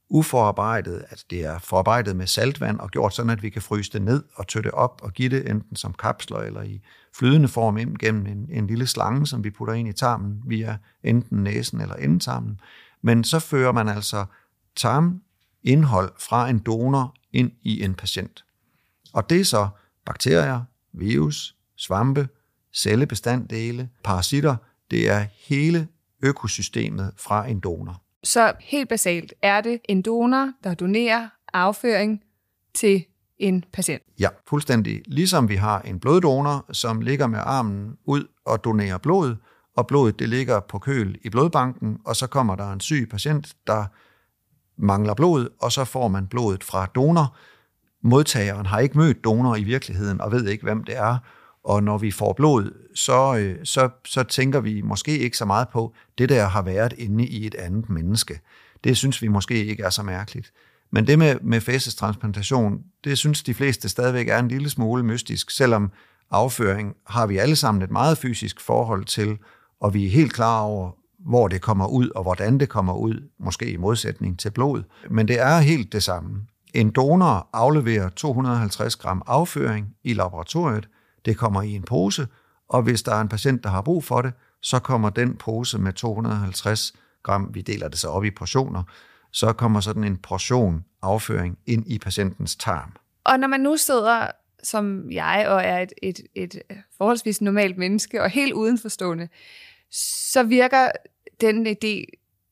uforarbejdet, 0.10 1.06
at 1.10 1.24
det 1.30 1.46
er 1.46 1.60
forarbejdet 1.60 2.16
med 2.16 2.28
saltvand 2.28 2.80
og 2.80 2.90
gjort 2.90 3.14
sådan, 3.14 3.30
at 3.30 3.44
vi 3.44 3.50
kan 3.50 3.62
fryse 3.62 3.92
det 3.92 4.02
ned 4.02 4.24
og 4.36 4.48
tøtte 4.48 4.74
op 4.74 5.00
og 5.04 5.14
give 5.14 5.30
det 5.30 5.50
enten 5.50 5.76
som 5.76 5.94
kapsler 5.94 6.38
eller 6.38 6.62
i 6.62 6.82
flydende 7.16 7.48
form 7.48 7.78
ind 7.78 7.98
gennem 7.98 8.26
en, 8.26 8.48
en 8.50 8.68
lille 8.68 8.88
slange, 8.88 9.28
som 9.28 9.44
vi 9.44 9.50
putter 9.50 9.74
ind 9.74 9.90
i 9.90 9.94
tarmen 9.94 10.42
via 10.46 10.78
enten 11.04 11.44
næsen 11.44 11.82
eller 11.82 11.96
endetarmen. 11.96 12.60
Men 13.02 13.24
så 13.24 13.40
fører 13.40 13.72
man 13.72 13.88
altså 13.88 14.26
tarmindhold 14.76 16.12
fra 16.20 16.50
en 16.50 16.60
donor 16.60 17.16
ind 17.34 17.52
i 17.62 17.84
en 17.84 17.94
patient. 17.94 18.46
Og 19.14 19.30
det 19.30 19.40
er 19.40 19.46
så 19.46 19.70
bakterier, 20.06 20.62
virus, 20.94 21.56
svampe, 21.78 22.28
cellebestanddele, 22.74 23.90
parasitter. 24.04 24.56
Det 24.92 25.10
er 25.10 25.26
hele 25.48 25.88
økosystemet 26.24 27.14
fra 27.18 27.48
en 27.48 27.60
donor. 27.60 28.02
Så 28.24 28.54
helt 28.60 28.90
basalt 28.90 29.34
er 29.42 29.62
det 29.62 29.80
en 29.90 30.02
donor, 30.02 30.54
der 30.64 30.74
donerer 30.74 31.30
afføring 31.54 32.24
til 32.74 33.06
en 33.40 33.66
patient. 33.74 34.04
Ja, 34.20 34.30
fuldstændig. 34.48 35.02
Ligesom 35.06 35.50
vi 35.50 35.56
har 35.56 35.82
en 35.82 36.00
bloddonor, 36.00 36.66
som 36.72 37.02
ligger 37.02 37.28
med 37.28 37.40
armen 37.44 37.98
ud 38.06 38.28
og 38.46 38.64
donerer 38.64 38.98
blod, 38.98 39.36
og 39.78 39.88
blodet 39.88 40.20
det 40.20 40.30
ligger 40.30 40.60
på 40.60 40.80
køl 40.80 41.18
i 41.24 41.30
blodbanken, 41.30 41.98
og 42.06 42.16
så 42.16 42.28
kommer 42.28 42.56
der 42.56 42.72
en 42.72 42.80
syg 42.80 43.08
patient, 43.12 43.56
der 43.68 43.86
mangler 44.78 45.14
blod, 45.14 45.50
og 45.62 45.72
så 45.72 45.86
får 45.86 46.08
man 46.08 46.28
blodet 46.28 46.64
fra 46.64 46.86
donor. 46.86 47.36
Modtageren 48.03 48.65
har 48.65 48.79
ikke 48.79 48.98
mødt 48.98 49.24
donor 49.24 49.55
i 49.55 49.63
virkeligheden 49.63 50.22
og 50.22 50.31
ved 50.31 50.48
ikke, 50.48 50.63
hvem 50.63 50.84
det 50.84 50.98
er, 50.98 51.17
og 51.63 51.84
når 51.84 51.98
vi 51.98 52.12
får 52.12 52.34
blod, 52.34 52.74
så, 52.96 53.38
øh, 53.38 53.55
så, 53.63 53.89
så 54.05 54.24
tænker 54.24 54.60
vi 54.60 54.81
måske 54.81 55.17
ikke 55.17 55.38
så 55.38 55.46
meget 55.46 55.70
på, 55.70 55.93
det 56.17 56.29
der 56.29 56.46
har 56.46 56.62
været 56.62 56.93
inde 56.98 57.27
i 57.27 57.46
et 57.46 57.55
andet 57.55 57.89
menneske. 57.89 58.39
Det 58.84 58.98
synes 58.98 59.22
vi 59.22 59.27
måske 59.27 59.65
ikke 59.65 59.84
er 59.84 59.89
så 59.89 60.03
mærkeligt. 60.03 60.51
Men 60.91 61.08
det 61.08 61.20
med, 61.20 61.36
med 61.41 61.62
fæsestransplantation, 61.62 62.79
det 63.03 63.17
synes 63.17 63.43
de 63.43 63.53
fleste 63.53 63.89
stadigvæk 63.89 64.27
er 64.27 64.39
en 64.39 64.48
lille 64.48 64.70
smule 64.70 65.03
mystisk, 65.03 65.51
selvom 65.51 65.91
afføring 66.31 66.96
har 67.08 67.27
vi 67.27 67.38
alle 67.38 67.55
sammen 67.55 67.81
et 67.81 67.91
meget 67.91 68.17
fysisk 68.17 68.62
forhold 68.62 69.05
til, 69.05 69.38
og 69.79 69.93
vi 69.93 70.05
er 70.05 70.10
helt 70.10 70.34
klar 70.34 70.62
over, 70.62 70.91
hvor 71.20 71.48
det 71.48 71.62
kommer 71.62 71.88
ud, 71.88 72.10
og 72.10 72.24
hvordan 72.24 72.60
det 72.60 72.70
kommer 72.70 72.93
ud, 72.93 73.29
måske 73.39 73.72
i 73.72 73.77
modsætning 73.77 74.39
til 74.39 74.51
blod. 74.51 74.84
Men 75.10 75.27
det 75.27 75.39
er 75.39 75.60
helt 75.60 75.93
det 75.93 76.03
samme. 76.03 76.41
En 76.74 76.92
donor 76.92 77.50
afleverer 77.54 78.10
250 78.10 78.96
gram 78.96 79.24
afføring 79.28 79.96
i 80.04 80.13
laboratoriet, 80.13 80.90
det 81.25 81.38
kommer 81.38 81.62
i 81.62 81.72
en 81.72 81.84
pose, 81.84 82.28
og 82.70 82.82
hvis 82.82 83.04
der 83.04 83.16
er 83.16 83.22
en 83.22 83.30
patient, 83.30 83.63
der 83.63 83.70
har 83.70 83.82
brug 83.82 84.04
for 84.04 84.22
det, 84.22 84.34
så 84.62 84.80
kommer 84.80 85.10
den 85.10 85.36
pose 85.36 85.78
med 85.78 85.94
250 85.94 86.94
gram, 87.24 87.50
vi 87.54 87.62
deler 87.62 87.88
det 87.88 88.00
så 88.00 88.10
op 88.10 88.24
i 88.24 88.32
portioner, 88.32 88.84
så 89.32 89.54
kommer 89.54 89.80
sådan 89.80 90.04
en 90.04 90.18
portion 90.18 90.84
afføring 91.01 91.58
ind 91.66 91.84
i 91.88 92.00
patientens 92.00 92.56
tarm. 92.56 92.96
Og 93.24 93.40
når 93.40 93.48
man 93.48 93.60
nu 93.60 93.78
sidder 93.78 94.28
som 94.63 95.12
jeg 95.12 95.46
og 95.48 95.62
er 95.63 95.80
et, 95.80 95.94
et, 96.01 96.20
et 96.36 96.62
forholdsvis 96.98 97.42
normalt 97.42 97.78
menneske 97.78 98.22
og 98.22 98.30
helt 98.30 98.54
udenforstående, 98.54 99.28
så 100.32 100.44
virker 100.44 100.92
den 101.42 101.68
idé 101.68 102.06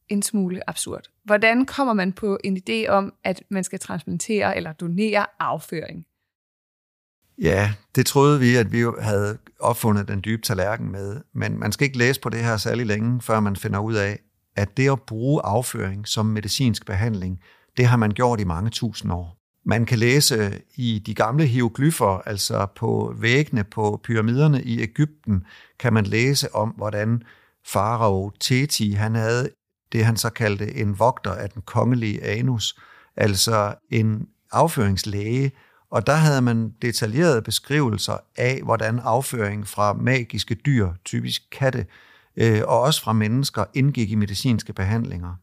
en 0.10 0.22
smule 0.22 0.70
absurd. 0.70 1.04
Hvordan 1.30 1.66
kommer 1.66 1.94
man 1.94 2.14
på 2.14 2.38
en 2.44 2.58
idé 2.58 2.88
om, 2.88 3.14
at 3.24 3.44
man 3.50 3.64
skal 3.64 3.80
transplantere 3.80 4.58
eller 4.58 4.74
donere 4.74 5.26
afføring? 5.40 6.06
Ja, 7.42 7.74
det 7.96 8.06
troede 8.06 8.40
vi, 8.40 8.56
at 8.56 8.72
vi 8.72 8.86
havde 9.02 9.38
opfundet 9.60 10.08
den 10.08 10.22
dybe 10.26 10.42
tallerken 10.42 10.92
med, 10.92 11.22
men 11.34 11.60
man 11.60 11.72
skal 11.72 11.86
ikke 11.86 11.98
læse 11.98 12.22
på 12.22 12.30
det 12.30 12.40
her 12.40 12.58
særlig 12.58 12.86
længe, 12.86 13.22
før 13.22 13.40
man 13.40 13.56
finder 13.56 13.80
ud 13.80 13.94
af, 13.94 14.20
at 14.56 14.78
det 14.78 14.92
at 14.92 15.02
bruge 15.02 15.42
afføring 15.44 16.08
som 16.08 16.26
medicinsk 16.26 16.86
behandling, 16.86 17.40
det 17.78 17.86
har 17.86 17.98
man 17.98 18.12
gjort 18.12 18.40
i 18.40 18.44
mange 18.44 18.70
tusind 18.70 19.12
år. 19.12 19.38
Man 19.66 19.86
kan 19.86 20.00
læse 20.00 20.62
i 20.76 21.04
de 21.06 21.14
gamle 21.14 21.46
hieroglyffer, 21.46 22.22
altså 22.26 22.68
på 22.76 23.14
væggene 23.18 23.64
på 23.64 24.00
pyramiderne 24.04 24.64
i 24.64 24.82
Ægypten, 24.82 25.44
kan 25.80 25.94
man 25.94 26.06
læse 26.06 26.56
om, 26.56 26.70
hvordan 26.70 27.24
farao 27.66 28.32
Teti, 28.40 28.92
han 28.92 29.16
havde 29.16 29.50
det, 29.92 30.06
han 30.06 30.18
så 30.18 30.30
kaldte 30.30 30.76
en 30.76 31.00
vogter 31.00 31.32
af 31.32 31.50
den 31.50 31.62
kongelige 31.62 32.24
anus, 32.24 32.80
altså 33.16 33.76
en 33.90 34.28
afføringslæge, 34.52 35.52
og 35.92 36.08
der 36.08 36.16
havde 36.16 36.42
man 36.42 36.74
detaljerede 36.82 37.42
beskrivelser 37.42 38.18
af, 38.38 38.62
hvordan 38.64 39.00
afføring 39.00 39.68
fra 39.68 39.94
magiske 39.94 40.56
dyr, 40.56 40.90
typisk 41.06 41.42
katte, 41.52 41.86
øh, 42.38 42.62
og 42.68 42.82
også 42.82 43.02
fra 43.02 43.14
mennesker, 43.14 43.66
indgik 43.74 44.12
i 44.12 44.16
medicinske 44.16 44.74
behandlinger. 44.74 45.36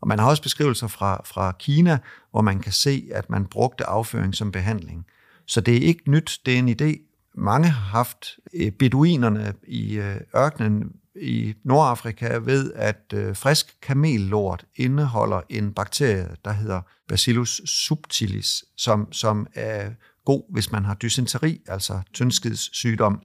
Og 0.00 0.08
man 0.08 0.18
har 0.18 0.28
også 0.28 0.42
beskrivelser 0.42 0.86
fra, 0.86 1.22
fra 1.24 1.52
Kina, 1.58 1.98
hvor 2.30 2.40
man 2.40 2.60
kan 2.60 2.72
se, 2.72 3.08
at 3.12 3.30
man 3.30 3.46
brugte 3.46 3.86
afføring 3.86 4.34
som 4.34 4.52
behandling. 4.52 5.06
Så 5.46 5.60
det 5.60 5.76
er 5.76 5.80
ikke 5.80 6.10
nyt, 6.10 6.40
det 6.46 6.54
er 6.54 6.58
en 6.58 6.68
idé. 6.68 7.05
Mange 7.36 7.68
har 7.68 7.90
haft 7.90 8.38
øh, 8.54 8.72
beduinerne 8.72 9.54
i 9.66 9.98
øh, 9.98 10.20
ørkenen 10.36 10.92
i 11.20 11.54
Nordafrika 11.64 12.36
ved, 12.36 12.72
at 12.74 13.12
øh, 13.14 13.36
frisk 13.36 13.80
kamellort 13.82 14.64
indeholder 14.76 15.40
en 15.48 15.72
bakterie, 15.72 16.36
der 16.44 16.52
hedder 16.52 16.80
Bacillus 17.08 17.60
subtilis, 17.64 18.64
som, 18.76 19.12
som 19.12 19.46
er 19.54 19.90
god, 20.24 20.52
hvis 20.52 20.72
man 20.72 20.84
har 20.84 20.94
dysenteri, 20.94 21.60
altså 21.68 22.00
tyndskidssygdom. 22.12 23.22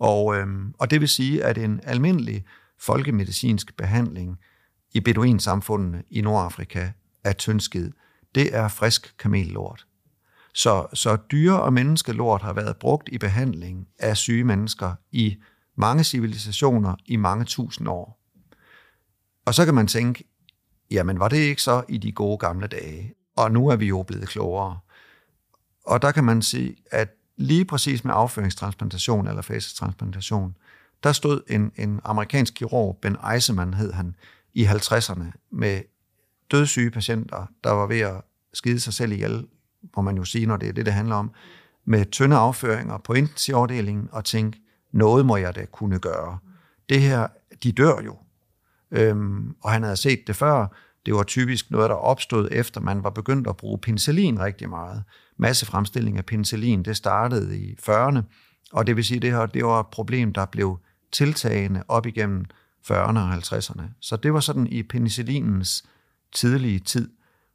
Og, 0.00 0.36
øhm, 0.36 0.74
og 0.78 0.90
det 0.90 1.00
vil 1.00 1.08
sige, 1.08 1.44
at 1.44 1.58
en 1.58 1.80
almindelig 1.82 2.44
folkemedicinsk 2.80 3.76
behandling 3.76 4.38
i 4.94 5.00
beduinsamfundene 5.00 6.02
i 6.10 6.20
Nordafrika 6.20 6.90
af 7.24 7.36
tyndskid, 7.36 7.92
det 8.34 8.56
er 8.56 8.68
frisk 8.68 9.14
kamellort. 9.18 9.86
Så, 10.54 10.86
så 10.94 11.16
dyre- 11.16 11.62
og 11.62 11.72
menneskelort 11.72 12.42
har 12.42 12.52
været 12.52 12.76
brugt 12.76 13.08
i 13.12 13.18
behandling 13.18 13.88
af 13.98 14.16
syge 14.16 14.44
mennesker 14.44 14.94
i 15.10 15.36
mange 15.76 16.04
civilisationer 16.04 16.94
i 17.06 17.16
mange 17.16 17.44
tusind 17.44 17.88
år. 17.88 18.18
Og 19.46 19.54
så 19.54 19.64
kan 19.64 19.74
man 19.74 19.86
tænke, 19.86 20.24
jamen 20.90 21.18
var 21.18 21.28
det 21.28 21.36
ikke 21.36 21.62
så 21.62 21.82
i 21.88 21.98
de 21.98 22.12
gode 22.12 22.38
gamle 22.38 22.66
dage? 22.66 23.14
Og 23.36 23.52
nu 23.52 23.68
er 23.68 23.76
vi 23.76 23.86
jo 23.86 24.02
blevet 24.02 24.28
klogere. 24.28 24.78
Og 25.86 26.02
der 26.02 26.12
kan 26.12 26.24
man 26.24 26.42
se, 26.42 26.76
at 26.90 27.08
lige 27.36 27.64
præcis 27.64 28.04
med 28.04 28.14
afføringstransplantation 28.14 29.28
eller 29.28 29.42
fasetransplantation, 29.42 30.56
der 31.02 31.12
stod 31.12 31.42
en, 31.48 31.72
en 31.76 32.00
amerikansk 32.04 32.54
kirurg, 32.54 32.98
Ben 33.02 33.16
Eiseman 33.34 33.74
hed 33.74 33.92
han, 33.92 34.16
i 34.54 34.64
50'erne 34.64 35.48
med 35.50 35.82
dødssyge 36.50 36.90
patienter, 36.90 37.46
der 37.64 37.70
var 37.70 37.86
ved 37.86 38.00
at 38.00 38.22
skide 38.54 38.80
sig 38.80 38.94
selv 38.94 39.12
ihjel, 39.12 39.46
må 39.96 40.02
man 40.02 40.16
jo 40.16 40.24
sige, 40.24 40.46
når 40.46 40.56
det 40.56 40.68
er 40.68 40.72
det, 40.72 40.86
det 40.86 40.94
handler 40.94 41.16
om, 41.16 41.30
med 41.84 42.10
tynde 42.10 42.36
afføringer 42.36 42.98
på 42.98 43.12
intensivafdelingen 43.12 44.08
og 44.12 44.24
tænke, 44.24 44.60
noget 44.92 45.26
må 45.26 45.36
jeg 45.36 45.54
da 45.54 45.64
kunne 45.64 45.98
gøre. 45.98 46.38
Det 46.88 47.00
her, 47.00 47.26
de 47.62 47.72
dør 47.72 48.00
jo. 48.04 48.16
Øhm, 48.90 49.54
og 49.62 49.70
han 49.70 49.82
havde 49.82 49.96
set 49.96 50.26
det 50.26 50.36
før. 50.36 50.66
Det 51.06 51.14
var 51.14 51.22
typisk 51.22 51.70
noget, 51.70 51.90
der 51.90 51.96
opstod 51.96 52.48
efter, 52.52 52.80
man 52.80 53.04
var 53.04 53.10
begyndt 53.10 53.46
at 53.46 53.56
bruge 53.56 53.78
penicillin 53.78 54.40
rigtig 54.40 54.68
meget. 54.68 55.04
Massefremstilling 55.36 56.18
af 56.18 56.26
penicillin, 56.26 56.82
det 56.82 56.96
startede 56.96 57.58
i 57.58 57.76
40'erne, 57.88 58.20
og 58.72 58.86
det 58.86 58.96
vil 58.96 59.04
sige, 59.04 59.20
det 59.20 59.30
her 59.30 59.46
det 59.46 59.64
var 59.64 59.80
et 59.80 59.86
problem, 59.86 60.32
der 60.32 60.46
blev 60.46 60.78
tiltagende 61.12 61.82
op 61.88 62.06
igennem 62.06 62.44
40'erne 62.90 63.18
og 63.18 63.32
50'erne. 63.32 63.82
Så 64.00 64.16
det 64.16 64.32
var 64.32 64.40
sådan 64.40 64.66
i 64.66 64.82
penicillinens 64.82 65.84
tidlige 66.32 66.78
tid. 66.78 67.10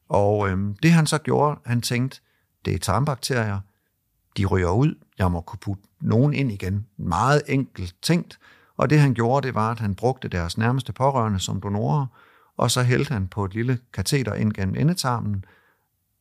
Og 0.10 0.50
øhm, 0.50 0.76
det 0.84 0.92
han 0.92 1.08
så 1.08 1.18
gjorde, 1.18 1.60
han 1.66 1.82
tænkte, 1.82 2.22
det 2.66 2.76
er 2.76 2.80
tarmbakterier, 2.80 3.60
de 4.38 4.46
ryger 4.46 4.72
ud, 4.72 4.96
jeg 5.18 5.32
må 5.32 5.42
kunne 5.42 5.60
putte 5.60 5.84
nogen 6.02 6.34
ind 6.34 6.52
igen. 6.52 6.88
Meget 6.98 7.42
enkelt 7.48 7.96
tænkt. 8.02 8.40
Og 8.78 8.90
det 8.90 9.00
han 9.00 9.14
gjorde, 9.14 9.48
det 9.48 9.56
var, 9.56 9.72
at 9.72 9.80
han 9.80 9.96
brugte 9.96 10.28
deres 10.28 10.58
nærmeste 10.58 10.94
pårørende 10.94 11.40
som 11.40 11.62
donorer, 11.62 12.06
og 12.58 12.72
så 12.72 12.84
hældte 12.84 13.14
han 13.14 13.28
på 13.28 13.46
et 13.46 13.54
lille 13.54 13.80
kateter 13.94 14.34
ind 14.34 14.54
gennem 14.54 14.76
endetarmen, 14.76 15.46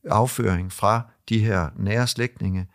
afføring 0.05 0.73
fra 0.73 1.01
de 1.29 1.39
her 1.39 1.71
nære 1.77 2.07
slægtninge 2.07 2.67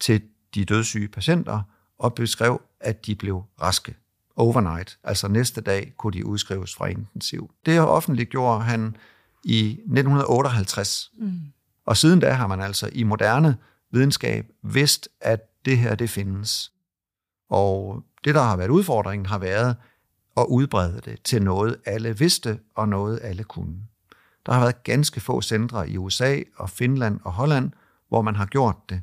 til 0.00 0.22
de 0.54 0.64
dødssyge 0.64 1.08
patienter 1.08 1.62
og 1.98 2.14
beskrev, 2.14 2.60
at 2.80 3.06
de 3.06 3.14
blev 3.14 3.42
raske 3.62 3.94
overnight. 4.36 4.98
Altså 5.04 5.28
næste 5.28 5.60
dag 5.60 5.92
kunne 5.96 6.12
de 6.12 6.26
udskrives 6.26 6.74
fra 6.74 6.86
intensiv. 6.86 7.50
Det 7.66 7.80
offentliggjorde 7.80 8.64
han 8.64 8.96
i 9.48 9.70
1958. 9.70 11.10
Mm. 11.18 11.40
Og 11.86 11.96
siden 11.96 12.20
da 12.20 12.30
har 12.30 12.46
man 12.46 12.60
altså 12.60 12.90
i 12.92 13.02
moderne 13.02 13.56
videnskab 13.90 14.46
vidst, 14.62 15.08
at 15.20 15.40
det 15.64 15.78
her 15.78 15.94
det 15.94 16.10
findes. 16.10 16.72
Og 17.50 18.02
det, 18.24 18.34
der 18.34 18.42
har 18.42 18.56
været 18.56 18.70
udfordringen, 18.70 19.26
har 19.26 19.38
været 19.38 19.76
at 20.36 20.46
udbrede 20.48 21.00
det 21.04 21.22
til 21.22 21.42
noget, 21.42 21.76
alle 21.84 22.18
vidste, 22.18 22.58
og 22.74 22.88
noget, 22.88 23.20
alle 23.22 23.44
kunne. 23.44 23.76
Der 24.46 24.52
har 24.52 24.60
været 24.60 24.84
ganske 24.84 25.20
få 25.20 25.40
centre 25.40 25.90
i 25.90 25.96
USA 25.96 26.40
og 26.56 26.70
Finland 26.70 27.20
og 27.24 27.32
Holland, 27.32 27.70
hvor 28.08 28.22
man 28.22 28.36
har 28.36 28.46
gjort 28.46 28.76
det. 28.88 29.02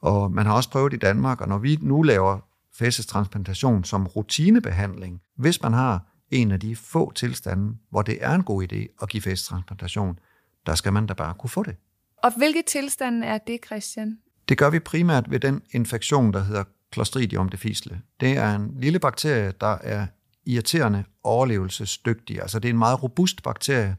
Og 0.00 0.32
man 0.32 0.46
har 0.46 0.54
også 0.54 0.70
prøvet 0.70 0.92
i 0.92 0.96
Danmark, 0.96 1.40
og 1.40 1.48
når 1.48 1.58
vi 1.58 1.78
nu 1.82 2.02
laver 2.02 2.38
fæsestransplantation 2.74 3.84
som 3.84 4.06
rutinebehandling, 4.06 5.20
hvis 5.36 5.62
man 5.62 5.72
har 5.72 6.15
en 6.30 6.52
af 6.52 6.60
de 6.60 6.76
få 6.76 7.12
tilstande, 7.12 7.76
hvor 7.90 8.02
det 8.02 8.18
er 8.20 8.34
en 8.34 8.42
god 8.42 8.72
idé 8.72 8.96
at 9.02 9.08
give 9.08 9.22
fæsestransplantation, 9.22 10.18
der 10.66 10.74
skal 10.74 10.92
man 10.92 11.06
da 11.06 11.14
bare 11.14 11.34
kunne 11.38 11.50
få 11.50 11.62
det. 11.62 11.76
Og 12.22 12.32
hvilke 12.36 12.62
tilstande 12.66 13.26
er 13.26 13.38
det, 13.38 13.60
Christian? 13.66 14.18
Det 14.48 14.58
gør 14.58 14.70
vi 14.70 14.78
primært 14.78 15.30
ved 15.30 15.40
den 15.40 15.62
infektion, 15.70 16.32
der 16.32 16.44
hedder 16.44 16.64
Clostridium 16.94 17.48
difficile. 17.48 18.00
Det 18.20 18.36
er 18.36 18.54
en 18.54 18.76
lille 18.80 18.98
bakterie, 18.98 19.52
der 19.60 19.78
er 19.82 20.06
irriterende 20.46 21.04
overlevelsesdygtig. 21.22 22.40
Altså 22.40 22.58
det 22.58 22.68
er 22.68 22.72
en 22.72 22.78
meget 22.78 23.02
robust 23.02 23.42
bakterie. 23.42 23.96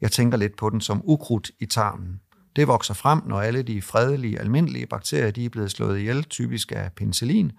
Jeg 0.00 0.12
tænker 0.12 0.38
lidt 0.38 0.56
på 0.56 0.70
den 0.70 0.80
som 0.80 1.02
ukrudt 1.04 1.50
i 1.60 1.66
tarmen. 1.66 2.20
Det 2.56 2.68
vokser 2.68 2.94
frem, 2.94 3.22
når 3.26 3.40
alle 3.40 3.62
de 3.62 3.82
fredelige, 3.82 4.38
almindelige 4.38 4.86
bakterier 4.86 5.30
de 5.30 5.44
er 5.44 5.48
blevet 5.48 5.70
slået 5.70 5.98
ihjel, 5.98 6.24
typisk 6.24 6.72
af 6.72 6.92
penicillin, 6.92 7.52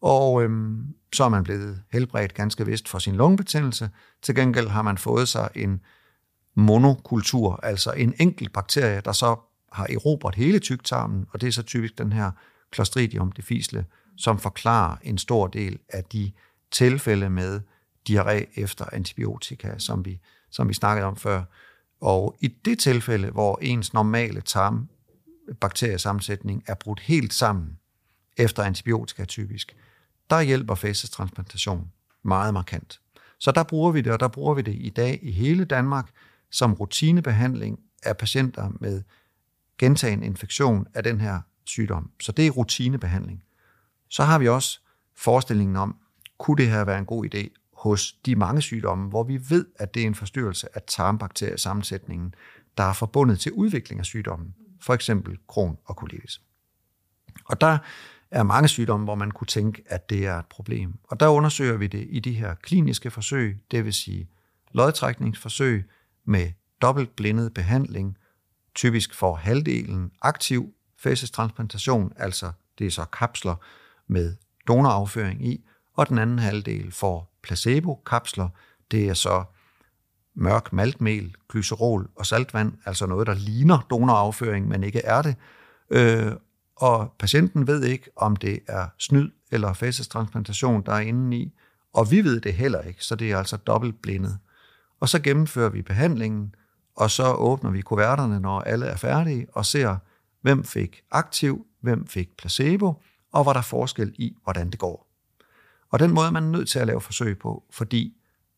og 0.00 0.42
øhm, 0.42 0.86
så 1.12 1.24
er 1.24 1.28
man 1.28 1.44
blevet 1.44 1.82
helbredt 1.92 2.34
ganske 2.34 2.66
vist 2.66 2.88
for 2.88 2.98
sin 2.98 3.16
lungebetændelse. 3.16 3.90
Til 4.22 4.34
gengæld 4.34 4.68
har 4.68 4.82
man 4.82 4.98
fået 4.98 5.28
sig 5.28 5.48
en 5.54 5.80
monokultur, 6.54 7.60
altså 7.62 7.92
en 7.92 8.14
enkelt 8.18 8.52
bakterie, 8.52 9.02
der 9.04 9.12
så 9.12 9.36
har 9.72 9.86
erobret 9.90 10.34
hele 10.34 10.58
tyktarmen, 10.58 11.26
og 11.32 11.40
det 11.40 11.46
er 11.46 11.52
så 11.52 11.62
typisk 11.62 11.98
den 11.98 12.12
her 12.12 12.30
Clostridium 12.74 13.32
difficile, 13.32 13.86
som 14.16 14.38
forklarer 14.38 14.96
en 15.02 15.18
stor 15.18 15.46
del 15.46 15.78
af 15.88 16.04
de 16.04 16.32
tilfælde 16.70 17.30
med 17.30 17.60
diarré 18.10 18.60
efter 18.60 18.84
antibiotika, 18.92 19.78
som 19.78 20.04
vi, 20.04 20.20
som 20.50 20.68
vi 20.68 20.74
snakkede 20.74 21.06
om 21.06 21.16
før. 21.16 21.42
Og 22.00 22.36
i 22.40 22.48
det 22.48 22.78
tilfælde, 22.78 23.30
hvor 23.30 23.58
ens 23.62 23.94
normale 23.94 24.40
tarmbakteriesammensætning 24.40 26.64
er 26.66 26.74
brudt 26.74 27.00
helt 27.00 27.34
sammen 27.34 27.78
efter 28.36 28.62
antibiotika 28.62 29.24
typisk, 29.24 29.76
der 30.30 30.40
hjælper 30.40 30.74
fæsestransplantation 30.74 31.90
meget 32.22 32.54
markant. 32.54 33.00
Så 33.38 33.52
der 33.52 33.62
bruger 33.62 33.92
vi 33.92 34.00
det, 34.00 34.12
og 34.12 34.20
der 34.20 34.28
bruger 34.28 34.54
vi 34.54 34.62
det 34.62 34.74
i 34.74 34.90
dag 34.90 35.18
i 35.22 35.32
hele 35.32 35.64
Danmark 35.64 36.10
som 36.50 36.74
rutinebehandling 36.74 37.80
af 38.02 38.16
patienter 38.16 38.70
med 38.80 39.02
gentagen 39.78 40.22
infektion 40.22 40.86
af 40.94 41.02
den 41.02 41.20
her 41.20 41.40
sygdom. 41.64 42.10
Så 42.20 42.32
det 42.32 42.46
er 42.46 42.50
rutinebehandling. 42.50 43.42
Så 44.08 44.24
har 44.24 44.38
vi 44.38 44.48
også 44.48 44.80
forestillingen 45.16 45.76
om, 45.76 45.96
kunne 46.38 46.56
det 46.56 46.70
her 46.70 46.84
være 46.84 46.98
en 46.98 47.06
god 47.06 47.34
idé 47.34 47.48
hos 47.72 48.12
de 48.12 48.36
mange 48.36 48.62
sygdomme, 48.62 49.08
hvor 49.08 49.22
vi 49.22 49.40
ved, 49.50 49.66
at 49.76 49.94
det 49.94 50.02
er 50.02 50.06
en 50.06 50.14
forstyrrelse 50.14 50.76
af 50.76 50.82
tarmbakteriesammensætningen, 50.86 52.34
der 52.78 52.84
er 52.84 52.92
forbundet 52.92 53.40
til 53.40 53.52
udvikling 53.52 53.98
af 53.98 54.04
sygdommen, 54.04 54.54
for 54.80 54.94
eksempel 54.94 55.38
kron 55.48 55.78
og 55.84 55.94
colitis. 55.94 56.40
Og 57.44 57.60
der 57.60 57.78
er 58.30 58.42
mange 58.42 58.68
sygdomme, 58.68 59.04
hvor 59.04 59.14
man 59.14 59.30
kunne 59.30 59.46
tænke, 59.46 59.82
at 59.86 60.10
det 60.10 60.26
er 60.26 60.38
et 60.38 60.46
problem. 60.46 60.98
Og 61.04 61.20
der 61.20 61.28
undersøger 61.28 61.76
vi 61.76 61.86
det 61.86 62.06
i 62.10 62.20
de 62.20 62.32
her 62.32 62.54
kliniske 62.54 63.10
forsøg, 63.10 63.60
det 63.70 63.84
vil 63.84 63.92
sige 63.92 64.28
lodtrækningsforsøg 64.72 65.84
med 66.24 66.50
dobbeltblindet 66.82 67.54
behandling, 67.54 68.18
typisk 68.74 69.14
for 69.14 69.34
halvdelen 69.34 70.10
aktiv 70.22 70.74
fæsestransplantation, 70.98 72.12
altså 72.16 72.52
det 72.78 72.86
er 72.86 72.90
så 72.90 73.04
kapsler 73.04 73.54
med 74.06 74.36
donorafføring 74.68 75.46
i, 75.46 75.64
og 75.96 76.08
den 76.08 76.18
anden 76.18 76.38
halvdel 76.38 76.92
får 76.92 77.38
placebo-kapsler, 77.42 78.48
det 78.90 79.08
er 79.08 79.14
så 79.14 79.44
mørk 80.34 80.72
maltmel, 80.72 81.34
glycerol 81.48 82.10
og 82.16 82.26
saltvand, 82.26 82.72
altså 82.84 83.06
noget, 83.06 83.26
der 83.26 83.34
ligner 83.34 83.86
donorafføring, 83.90 84.68
men 84.68 84.84
ikke 84.84 85.00
er 85.04 85.22
det. 85.22 85.36
Øh, 85.90 86.32
og 86.80 87.12
patienten 87.18 87.66
ved 87.66 87.84
ikke, 87.84 88.10
om 88.16 88.36
det 88.36 88.60
er 88.68 88.86
snyd 88.98 89.30
eller 89.52 89.72
fæsestransplantation, 89.72 90.82
der 90.86 90.92
er 90.92 91.00
inde 91.00 91.36
i, 91.36 91.52
og 91.92 92.10
vi 92.10 92.24
ved 92.24 92.40
det 92.40 92.54
heller 92.54 92.80
ikke, 92.80 93.04
så 93.04 93.16
det 93.16 93.32
er 93.32 93.38
altså 93.38 93.56
dobbeltblindet. 93.56 94.38
Og 95.00 95.08
så 95.08 95.18
gennemfører 95.18 95.68
vi 95.68 95.82
behandlingen, 95.82 96.54
og 96.96 97.10
så 97.10 97.32
åbner 97.32 97.70
vi 97.70 97.80
kuverterne, 97.80 98.40
når 98.40 98.60
alle 98.60 98.86
er 98.86 98.96
færdige, 98.96 99.46
og 99.52 99.66
ser, 99.66 99.96
hvem 100.42 100.64
fik 100.64 101.02
aktiv, 101.10 101.66
hvem 101.80 102.06
fik 102.06 102.36
placebo, 102.36 103.02
og 103.32 103.46
var 103.46 103.52
der 103.52 103.62
forskel 103.62 104.14
i, 104.14 104.36
hvordan 104.44 104.70
det 104.70 104.78
går. 104.78 105.08
Og 105.90 105.98
den 105.98 106.14
måde 106.14 106.26
er 106.26 106.30
man 106.30 106.42
nødt 106.42 106.68
til 106.68 106.78
at 106.78 106.86
lave 106.86 107.00
forsøg 107.00 107.38
på, 107.38 107.64
fordi 107.70 108.14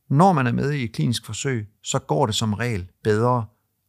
når 0.09 0.33
man 0.33 0.47
er 0.47 0.53
med 0.53 0.73
i 0.73 0.85
et 0.85 0.93
klinisk 0.93 1.27
forsøg, 1.27 1.69
så 1.83 1.99
går 1.99 2.27
det 2.27 2.35
som 2.35 2.55
regel 2.55 2.91
bedre, 3.05 3.47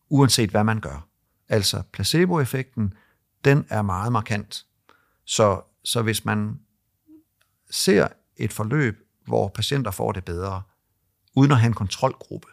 uanset 0.09 0.49
hvad 0.49 0.63
man 0.63 0.79
gør. 0.79 1.07
Altså 1.49 1.83
placeboeffekten, 1.93 2.93
den 3.45 3.65
er 3.69 3.81
meget 3.81 4.11
markant. 4.11 4.65
Så, 5.25 5.61
så 5.83 6.01
hvis 6.01 6.25
man 6.25 6.59
ser 7.69 8.07
et 8.37 8.53
forløb, 8.53 9.07
hvor 9.25 9.47
patienter 9.47 9.91
får 9.91 10.11
det 10.11 10.25
bedre, 10.25 10.61
uden 11.35 11.51
at 11.51 11.59
have 11.59 11.67
en 11.67 11.73
kontrolgruppe, 11.73 12.47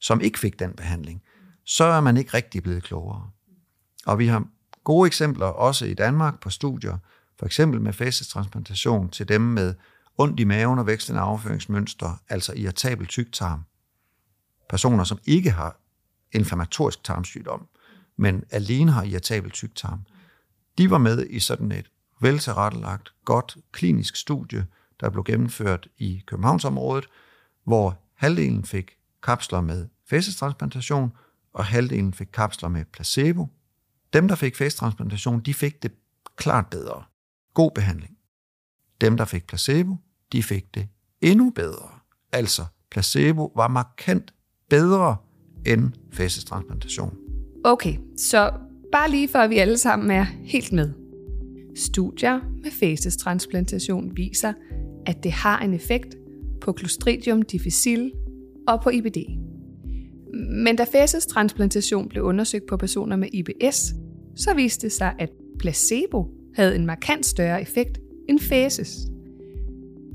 som 0.00 0.20
ikke 0.20 0.38
fik 0.38 0.58
den 0.58 0.72
behandling, 0.72 1.22
så 1.64 1.84
er 1.84 2.00
man 2.00 2.16
ikke 2.16 2.34
rigtig 2.34 2.62
blevet 2.62 2.82
klogere. 2.82 3.30
Og 4.06 4.18
vi 4.18 4.26
har 4.26 4.44
gode 4.84 5.06
eksempler 5.06 5.46
også 5.46 5.84
i 5.86 5.94
Danmark 5.94 6.40
på 6.40 6.50
studier, 6.50 6.98
for 7.38 7.46
eksempel 7.46 7.80
med 7.80 7.92
fæsestransplantation 7.92 9.10
til 9.10 9.28
dem 9.28 9.40
med 9.40 9.74
ondt 10.18 10.40
i 10.40 10.44
maven 10.44 10.78
og 10.78 10.86
vækstende 10.86 11.20
afføringsmønster, 11.20 12.22
altså 12.28 12.52
irritabel 12.52 13.06
tyktarm. 13.06 13.62
Personer, 14.68 15.04
som 15.04 15.18
ikke 15.24 15.50
har 15.50 15.76
inflammatorisk 16.32 17.04
tarmsygdom, 17.04 17.68
men 18.16 18.44
alene 18.50 18.92
har 18.92 19.02
irritabel 19.02 19.50
tyktarm. 19.50 20.00
De 20.78 20.90
var 20.90 20.98
med 20.98 21.26
i 21.26 21.40
sådan 21.40 21.72
et 21.72 21.90
veltilrettelagt, 22.20 23.14
godt 23.24 23.56
klinisk 23.72 24.16
studie, 24.16 24.66
der 25.00 25.10
blev 25.10 25.24
gennemført 25.24 25.88
i 25.98 26.22
Københavnsområdet, 26.26 27.08
hvor 27.64 27.98
halvdelen 28.14 28.64
fik 28.64 28.90
kapsler 29.22 29.60
med 29.60 29.88
fæsestransplantation, 30.06 31.12
og 31.52 31.64
halvdelen 31.64 32.14
fik 32.14 32.28
kapsler 32.32 32.68
med 32.68 32.84
placebo. 32.84 33.46
Dem, 34.12 34.28
der 34.28 34.34
fik 34.34 34.56
fæsestransplantation, 34.56 35.40
de 35.40 35.54
fik 35.54 35.82
det 35.82 35.92
klart 36.36 36.66
bedre. 36.66 37.02
God 37.54 37.70
behandling. 37.74 38.16
Dem, 39.00 39.16
der 39.16 39.24
fik 39.24 39.46
placebo, 39.46 39.96
de 40.32 40.42
fik 40.42 40.74
det 40.74 40.88
endnu 41.20 41.50
bedre. 41.50 41.88
Altså, 42.32 42.64
placebo 42.90 43.52
var 43.56 43.68
markant 43.68 44.34
bedre 44.70 45.16
end 45.66 45.92
fæsestransplantation. 46.12 47.16
Okay, 47.64 47.98
så 48.16 48.52
bare 48.92 49.10
lige 49.10 49.28
for 49.28 49.38
at 49.38 49.50
vi 49.50 49.58
alle 49.58 49.78
sammen 49.78 50.10
er 50.10 50.26
helt 50.44 50.72
med. 50.72 50.90
Studier 51.76 52.40
med 52.62 52.70
fæsestransplantation 52.70 54.16
viser, 54.16 54.52
at 55.06 55.22
det 55.22 55.32
har 55.32 55.60
en 55.60 55.74
effekt 55.74 56.16
på 56.60 56.74
Clostridium 56.78 57.42
difficile 57.42 58.12
og 58.68 58.82
på 58.82 58.90
IBD. 58.90 59.16
Men 60.64 60.76
da 60.76 60.84
fæsestransplantation 60.84 62.08
blev 62.08 62.24
undersøgt 62.24 62.66
på 62.66 62.76
personer 62.76 63.16
med 63.16 63.28
IBS, 63.32 63.94
så 64.36 64.54
viste 64.54 64.86
det 64.86 64.92
sig, 64.92 65.14
at 65.18 65.30
placebo 65.58 66.26
havde 66.54 66.76
en 66.76 66.86
markant 66.86 67.26
større 67.26 67.62
effekt 67.62 68.00
end 68.28 68.38
fæses. 68.38 68.96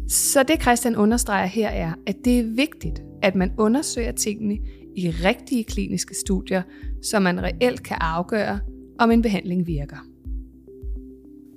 Så 0.10 0.44
det 0.44 0.62
Christian 0.62 0.96
understreger 0.96 1.46
her 1.46 1.70
er, 1.70 1.94
at 2.08 2.16
det 2.26 2.40
er 2.40 2.44
vigtigt, 2.44 3.04
at 3.22 3.36
man 3.36 3.52
undersøger 3.58 4.12
tingene 4.12 4.58
i 4.97 5.12
rigtige 5.12 5.63
kliniske 5.63 6.15
studier, 6.25 6.62
så 7.03 7.19
man 7.19 7.43
reelt 7.43 7.83
kan 7.83 7.97
afgøre, 7.99 8.60
om 8.99 9.12
en 9.12 9.21
behandling 9.21 9.67
virker. 9.67 9.97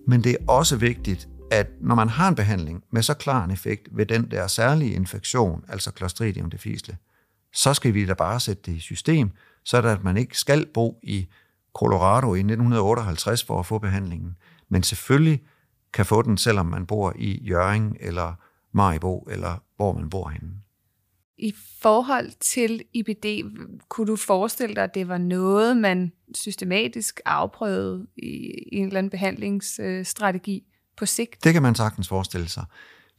Men 0.06 0.24
det 0.24 0.32
er 0.32 0.52
også 0.52 0.76
vigtigt, 0.76 1.28
at 1.50 1.66
når 1.80 1.94
man 1.94 2.08
har 2.08 2.28
en 2.28 2.34
behandling 2.34 2.84
med 2.92 3.02
så 3.02 3.14
klar 3.14 3.44
en 3.44 3.50
effekt 3.50 3.88
ved 3.92 4.06
den 4.06 4.30
der 4.30 4.46
særlige 4.46 4.92
infektion, 4.92 5.64
altså 5.68 5.90
Clostridium 5.96 6.50
difficile, 6.50 6.96
så 7.52 7.74
skal 7.74 7.94
vi 7.94 8.06
da 8.06 8.14
bare 8.14 8.40
sætte 8.40 8.62
det 8.66 8.72
i 8.76 8.80
system, 8.80 9.30
så 9.64 9.82
at 9.82 10.04
man 10.04 10.16
ikke 10.16 10.38
skal 10.38 10.66
bo 10.74 10.98
i 11.02 11.28
Colorado 11.74 12.34
i 12.34 12.38
1958 12.38 13.44
for 13.44 13.58
at 13.58 13.66
få 13.66 13.78
behandlingen, 13.78 14.36
men 14.68 14.82
selvfølgelig 14.82 15.42
kan 15.92 16.06
få 16.06 16.22
den, 16.22 16.36
selvom 16.36 16.66
man 16.66 16.86
bor 16.86 17.12
i 17.18 17.42
Jøring 17.48 17.96
eller 18.00 18.34
Maribo, 18.72 19.18
eller 19.30 19.62
hvor 19.76 19.92
man 19.92 20.10
bor 20.10 20.28
henne. 20.28 20.50
I 21.42 21.54
forhold 21.82 22.30
til 22.40 22.82
IBD, 22.94 23.24
kunne 23.88 24.06
du 24.06 24.16
forestille 24.16 24.74
dig, 24.74 24.84
at 24.84 24.94
det 24.94 25.08
var 25.08 25.18
noget, 25.18 25.76
man 25.76 26.12
systematisk 26.34 27.20
afprøvede 27.24 28.06
i, 28.16 28.26
i 28.72 28.76
en 28.76 28.86
eller 28.86 28.98
anden 28.98 29.10
behandlingsstrategi 29.10 30.62
på 30.96 31.06
sigt? 31.06 31.44
Det 31.44 31.52
kan 31.52 31.62
man 31.62 31.74
sagtens 31.74 32.08
forestille 32.08 32.48
sig. 32.48 32.64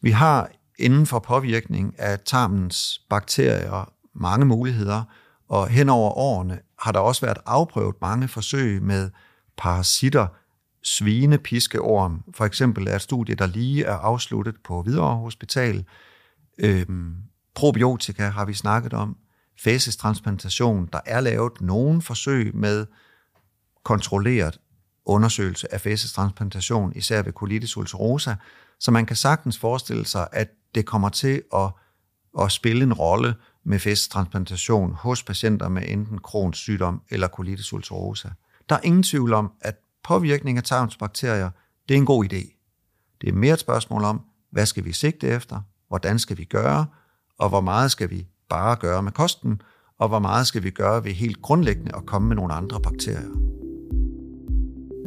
Vi 0.02 0.12
har 0.12 0.52
inden 0.80 1.06
for 1.06 1.20
påvirkning 1.20 2.00
af 2.00 2.20
tarmens 2.20 3.02
bakterier 3.10 3.94
mange 4.14 4.46
muligheder, 4.46 5.04
og 5.50 5.68
hen 5.68 5.90
over 5.90 6.12
årene 6.12 6.60
har 6.80 6.92
der 6.92 7.00
også 7.00 7.26
været 7.26 7.38
afprøvet 7.46 7.96
mange 8.02 8.28
forsøg 8.28 8.84
med 8.84 9.10
parasitter, 9.58 10.28
svinepiskeorm. 10.84 12.24
For 12.34 12.46
eksempel 12.46 12.88
er 12.88 12.96
et 12.96 13.02
studie, 13.02 13.36
der 13.36 13.48
lige 13.48 13.84
er 13.84 13.96
afsluttet 13.96 14.56
på 14.64 14.82
Hvidovre 14.82 15.18
Hospital. 15.18 15.86
Øhm, 16.60 17.16
probiotika 17.56 18.28
har 18.28 18.46
vi 18.46 18.54
snakket 18.54 18.94
om. 18.94 19.18
Fæsestransplantation. 19.60 20.90
Der 20.94 21.00
er 21.06 21.22
lavet 21.22 21.62
nogle 21.62 22.02
forsøg 22.02 22.56
med 22.56 22.86
kontrolleret 23.84 24.60
undersøgelse 25.06 25.74
af 25.74 25.82
fæsestransplantation, 25.82 26.94
især 26.96 27.22
ved 27.22 27.34
colitis 27.34 27.78
ulcerosa. 27.78 28.36
Så 28.80 28.92
man 28.92 29.06
kan 29.06 29.16
sagtens 29.16 29.58
forestille 29.58 30.06
sig, 30.06 30.28
at 30.32 30.50
det 30.76 30.86
kommer 30.86 31.10
til 31.10 31.42
at, 31.56 31.72
at 32.42 32.52
spille 32.52 32.84
en 32.84 32.94
rolle 32.94 33.36
med 33.64 33.80
fæsestransplantation 33.80 34.94
hos 34.94 35.24
patienter 35.24 35.70
med 35.70 35.84
enten 35.88 36.20
Crohns 36.20 36.58
sygdom 36.58 37.02
eller 37.10 37.28
colitis 37.28 37.74
ulcerosa. 37.74 38.30
Der 38.70 38.76
er 38.76 38.80
ingen 38.84 39.04
tvivl 39.04 39.34
om, 39.34 39.52
at 39.62 39.76
påvirkning 40.04 40.58
af 40.58 40.64
tarmsbakterier, 40.64 41.50
det 41.90 41.94
er 41.94 41.98
en 41.98 42.06
god 42.06 42.26
idé. 42.26 42.58
Det 43.22 43.30
er 43.30 43.34
mere 43.34 43.54
et 43.54 43.60
spørgsmål 43.60 44.04
om, 44.04 44.22
hvad 44.52 44.66
skal 44.66 44.86
vi 44.86 44.94
sigte 44.94 45.28
efter, 45.28 45.62
hvordan 45.88 46.20
skal 46.20 46.38
vi 46.38 46.44
gøre, 46.44 46.86
og 47.42 47.50
hvor 47.50 47.62
meget 47.62 47.92
skal 47.92 48.10
vi 48.10 48.26
bare 48.50 48.76
gøre 48.76 49.04
med 49.04 49.12
kosten, 49.12 49.62
og 50.00 50.08
hvor 50.10 50.20
meget 50.20 50.48
skal 50.48 50.64
vi 50.64 50.70
gøre 50.70 51.06
ved 51.06 51.12
helt 51.12 51.42
grundlæggende 51.42 51.92
at 51.96 52.06
komme 52.06 52.28
med 52.28 52.36
nogle 52.36 52.54
andre 52.54 52.80
bakterier. 52.82 53.32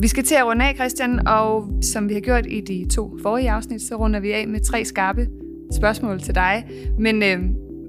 Vi 0.01 0.09
skal 0.09 0.25
til 0.25 0.35
at 0.35 0.47
runde 0.47 0.65
af, 0.65 0.75
Christian, 0.75 1.29
og 1.29 1.79
som 1.83 2.09
vi 2.09 2.15
har 2.15 2.21
gjort 2.21 2.47
i 2.47 2.61
de 2.61 2.89
to 2.95 3.19
forrige 3.23 3.51
afsnit, 3.51 3.83
så 3.83 3.97
runder 3.97 4.21
vi 4.21 4.33
af 4.33 4.49
med 4.49 4.61
tre 4.61 4.85
skarpe 4.85 5.29
spørgsmål 5.77 6.21
til 6.21 6.35
dig. 6.35 6.67
Men, 6.99 7.23
øh, 7.23 7.39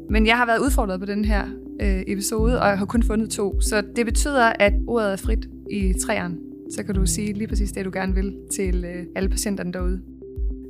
men 0.09 0.27
jeg 0.27 0.37
har 0.37 0.45
været 0.45 0.59
udfordret 0.59 0.99
på 0.99 1.05
den 1.05 1.25
her 1.25 1.45
øh, 1.81 2.03
episode, 2.07 2.61
og 2.61 2.67
jeg 2.67 2.77
har 2.77 2.85
kun 2.85 3.03
fundet 3.03 3.29
to. 3.29 3.61
Så 3.61 3.83
det 3.95 4.05
betyder, 4.05 4.53
at 4.59 4.73
ordet 4.87 5.11
er 5.11 5.17
frit 5.17 5.47
i 5.71 5.93
træerne. 6.05 6.35
Så 6.75 6.83
kan 6.83 6.95
du 6.95 7.05
sige 7.05 7.33
lige 7.33 7.47
præcis 7.47 7.71
det, 7.71 7.85
du 7.85 7.91
gerne 7.93 8.13
vil 8.13 8.35
til 8.55 8.85
øh, 8.85 9.05
alle 9.15 9.29
patienterne 9.29 9.73
derude. 9.73 10.01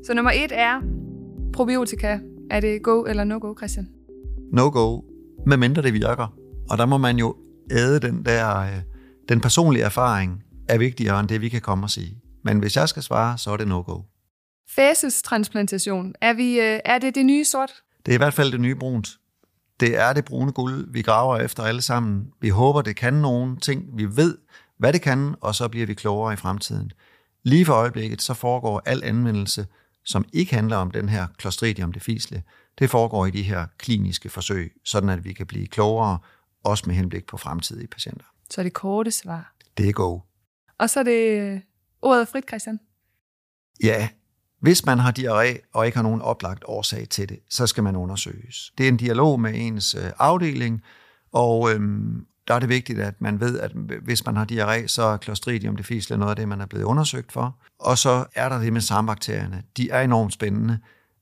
Så 0.05 0.13
nummer 0.13 0.31
et 0.31 0.51
er 0.51 0.81
probiotika. 1.53 2.19
Er 2.51 2.59
det 2.59 2.83
go 2.83 3.03
eller 3.03 3.23
no-go, 3.23 3.53
Christian? 3.57 3.89
No-go, 4.53 5.01
medmindre 5.45 5.81
det 5.81 5.93
virker. 5.93 6.37
Og 6.69 6.77
der 6.77 6.85
må 6.85 6.97
man 6.97 7.17
jo 7.17 7.35
æde 7.71 7.99
den 7.99 8.25
der, 8.25 8.57
øh, 8.57 8.81
den 9.29 9.41
personlige 9.41 9.83
erfaring 9.83 10.43
er 10.69 10.77
vigtigere 10.77 11.19
end 11.19 11.27
det, 11.29 11.41
vi 11.41 11.49
kan 11.49 11.61
komme 11.61 11.85
og 11.85 11.89
sige. 11.89 12.21
Men 12.43 12.59
hvis 12.59 12.75
jeg 12.75 12.89
skal 12.89 13.03
svare, 13.03 13.37
så 13.37 13.51
er 13.51 13.57
det 13.57 13.67
no-go. 13.67 14.01
Fæsestransplantation, 14.69 16.13
er, 16.21 16.33
vi, 16.33 16.59
øh, 16.59 16.79
er 16.85 16.97
det 16.97 17.15
det 17.15 17.25
nye 17.25 17.45
sort? 17.45 17.71
Det 18.05 18.11
er 18.11 18.15
i 18.15 18.17
hvert 18.17 18.33
fald 18.33 18.51
det 18.51 18.61
nye 18.61 18.75
brunt. 18.75 19.09
Det 19.79 19.99
er 19.99 20.13
det 20.13 20.25
brune 20.25 20.51
guld, 20.51 20.93
vi 20.93 21.01
graver 21.01 21.37
efter 21.37 21.63
alle 21.63 21.81
sammen. 21.81 22.27
Vi 22.41 22.49
håber, 22.49 22.81
det 22.81 22.95
kan 22.95 23.13
nogle 23.13 23.57
ting. 23.57 23.97
Vi 23.97 24.17
ved, 24.17 24.37
hvad 24.77 24.93
det 24.93 25.01
kan, 25.01 25.35
og 25.41 25.55
så 25.55 25.67
bliver 25.67 25.85
vi 25.85 25.93
klogere 25.93 26.33
i 26.33 26.35
fremtiden. 26.35 26.91
Lige 27.43 27.65
for 27.65 27.73
øjeblikket, 27.73 28.21
så 28.21 28.33
foregår 28.33 28.81
al 28.85 29.03
anvendelse, 29.03 29.65
som 30.05 30.25
ikke 30.33 30.55
handler 30.55 30.77
om 30.77 30.91
den 30.91 31.09
her 31.09 31.27
Clostridium 31.41 31.91
difficile, 31.91 32.43
det 32.79 32.89
foregår 32.89 33.25
i 33.25 33.31
de 33.31 33.43
her 33.43 33.67
kliniske 33.77 34.29
forsøg, 34.29 34.73
sådan 34.83 35.09
at 35.09 35.23
vi 35.23 35.33
kan 35.33 35.45
blive 35.45 35.67
klogere, 35.67 36.19
også 36.63 36.83
med 36.87 36.95
henblik 36.95 37.25
på 37.25 37.37
fremtidige 37.37 37.87
patienter. 37.87 38.25
Så 38.49 38.61
er 38.61 38.63
det 38.63 38.73
korte 38.73 39.11
svar. 39.11 39.53
Det 39.77 39.89
er 39.89 39.93
go. 39.93 40.19
Og 40.79 40.89
så 40.89 40.99
er 40.99 41.03
det 41.03 41.39
øh, 41.39 41.59
ordet 42.01 42.27
frit, 42.27 42.47
Christian. 42.47 42.79
Ja, 43.83 44.09
hvis 44.59 44.85
man 44.85 44.99
har 44.99 45.13
diarré 45.19 45.69
og 45.73 45.85
ikke 45.85 45.97
har 45.97 46.03
nogen 46.03 46.21
oplagt 46.21 46.63
årsag 46.67 47.09
til 47.09 47.29
det, 47.29 47.39
så 47.49 47.67
skal 47.67 47.83
man 47.83 47.95
undersøges. 47.95 48.73
Det 48.77 48.83
er 48.83 48.87
en 48.87 48.97
dialog 48.97 49.39
med 49.39 49.51
ens 49.55 49.95
øh, 49.95 50.11
afdeling, 50.17 50.83
og 51.31 51.71
øhm, 51.71 52.25
der 52.47 52.53
er 52.53 52.59
det 52.59 52.69
vigtigt, 52.69 52.99
at 52.99 53.21
man 53.21 53.39
ved, 53.39 53.59
at 53.59 53.71
hvis 54.01 54.25
man 54.25 54.35
har 54.35 54.45
diarré, 54.51 54.87
så 54.87 55.03
er 55.03 55.17
Clostridium 55.17 55.75
difficile 55.75 56.17
noget 56.17 56.29
af 56.29 56.35
det, 56.35 56.47
man 56.47 56.61
er 56.61 56.65
blevet 56.65 56.83
undersøgt 56.83 57.31
for. 57.31 57.57
Og 57.79 57.97
så 57.97 58.25
er 58.35 58.49
der 58.49 58.59
det 58.59 58.73
med 58.73 58.81
sambakterierne. 58.81 59.63
De 59.77 59.89
er 59.89 60.01
enormt 60.01 60.33
spændende, 60.33 60.79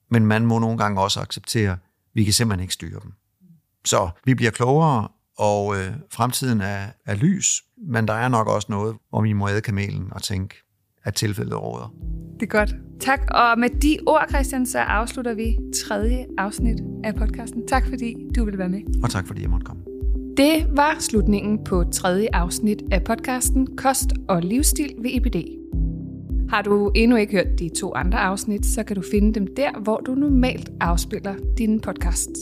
men 0.10 0.26
man 0.26 0.46
må 0.46 0.60
nogle 0.60 0.78
gange 0.78 1.02
også 1.02 1.20
acceptere, 1.20 1.72
at 1.72 1.78
vi 2.14 2.24
kan 2.24 2.34
simpelthen 2.34 2.62
ikke 2.62 2.74
styre 2.74 3.00
dem. 3.04 3.14
Så 3.86 4.10
vi 4.26 4.34
bliver 4.34 4.52
klogere, 4.52 5.08
og 5.38 5.78
øh, 5.78 5.92
fremtiden 6.12 6.62
er, 6.62 6.86
er 7.06 7.16
lys, 7.16 7.64
men 7.88 8.08
der 8.08 8.14
er 8.14 8.28
nok 8.28 8.48
også 8.48 8.68
noget, 8.70 8.96
hvor 9.10 9.22
vi 9.22 9.34
må 9.34 9.50
æde 9.50 9.62
kamelen 9.62 10.08
og 10.12 10.24
tænke, 10.24 10.56
at 11.04 11.14
tilfældet 11.16 11.62
råder. 11.62 11.94
Det 12.40 12.44
er 12.44 12.58
godt. 12.58 12.76
Tak, 13.00 13.20
og 13.32 13.60
med 13.60 13.70
de 13.70 13.98
ord, 14.08 14.26
Christian, 14.30 14.66
så 14.66 14.80
afslutter 14.80 15.34
vi 15.34 15.58
tredje 15.88 16.26
afsnit 16.38 16.80
af 17.04 17.16
podcasten. 17.16 17.68
Tak 17.68 17.84
fordi 17.90 18.16
du 18.36 18.46
ville 18.46 18.60
være 18.60 18.70
med. 18.70 19.04
Og 19.04 19.10
tak 19.10 19.28
fordi 19.28 19.42
jeg 19.42 19.50
måtte 19.50 19.66
komme. 19.66 19.93
Det 20.38 20.68
var 20.70 20.96
slutningen 21.00 21.64
på 21.64 21.84
tredje 21.92 22.28
afsnit 22.34 22.84
af 22.92 23.04
podcasten 23.04 23.68
Kost 23.78 24.10
og 24.30 24.42
livsstil 24.42 24.94
ved 24.98 25.12
EPD. 25.14 25.36
Har 26.50 26.62
du 26.62 26.92
endnu 26.96 27.18
ikke 27.18 27.34
hørt 27.34 27.60
de 27.60 27.70
to 27.70 27.94
andre 27.96 28.20
afsnit, 28.20 28.66
så 28.66 28.84
kan 28.84 28.96
du 28.96 29.02
finde 29.12 29.34
dem 29.34 29.48
der, 29.56 29.80
hvor 29.80 29.98
du 29.98 30.16
normalt 30.16 30.72
afspiller 30.80 31.36
dine 31.58 31.80
podcasts. 31.80 32.40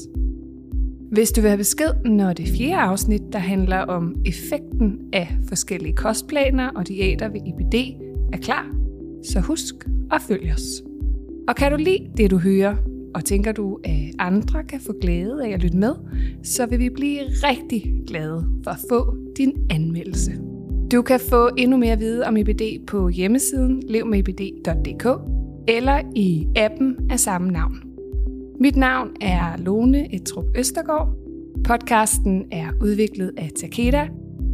Hvis 1.11 1.31
du 1.31 1.41
vil 1.41 1.49
have 1.49 1.57
besked, 1.57 1.93
når 2.05 2.33
det 2.33 2.47
fjerde 2.57 2.75
afsnit, 2.75 3.21
der 3.33 3.39
handler 3.39 3.77
om 3.77 4.15
effekten 4.25 4.99
af 5.13 5.37
forskellige 5.47 5.95
kostplaner 5.95 6.69
og 6.69 6.87
diæter 6.87 7.29
ved 7.29 7.41
IBD, 7.45 7.75
er 8.33 8.37
klar, 8.37 8.67
så 9.23 9.39
husk 9.39 9.75
at 10.11 10.21
følge 10.21 10.53
os. 10.53 10.83
Og 11.47 11.55
kan 11.55 11.71
du 11.71 11.77
lide 11.77 12.07
det, 12.17 12.31
du 12.31 12.37
hører, 12.37 12.75
og 13.13 13.25
tænker 13.25 13.51
du, 13.51 13.79
at 13.83 14.15
andre 14.19 14.63
kan 14.63 14.79
få 14.79 14.93
glæde 15.01 15.45
af 15.45 15.49
at 15.49 15.63
lytte 15.63 15.77
med, 15.77 15.93
så 16.43 16.65
vil 16.65 16.79
vi 16.79 16.89
blive 16.89 17.19
rigtig 17.21 17.93
glade 18.07 18.45
for 18.63 18.71
at 18.71 18.79
få 18.89 19.15
din 19.37 19.53
anmeldelse. 19.69 20.31
Du 20.91 21.01
kan 21.01 21.19
få 21.29 21.49
endnu 21.57 21.77
mere 21.77 21.91
at 21.91 21.99
vide 21.99 22.25
om 22.25 22.37
IBD 22.37 22.85
på 22.87 23.09
hjemmesiden 23.09 23.83
levmedibd.dk 23.87 25.07
eller 25.67 26.01
i 26.15 26.47
appen 26.55 26.97
af 27.09 27.19
samme 27.19 27.51
navn. 27.51 27.77
Mit 28.59 28.75
navn 28.75 29.09
er 29.21 29.57
Lone 29.57 30.15
Etrup 30.15 30.45
Østergaard. 30.55 31.15
Podcasten 31.63 32.45
er 32.51 32.67
udviklet 32.81 33.31
af 33.37 33.49
Takeda 33.59 34.07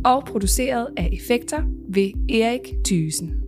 og 0.06 0.24
produceret 0.26 0.88
af 0.98 1.10
Effekter 1.14 1.62
ved 1.90 2.12
Erik 2.30 2.74
Thysen. 2.86 3.47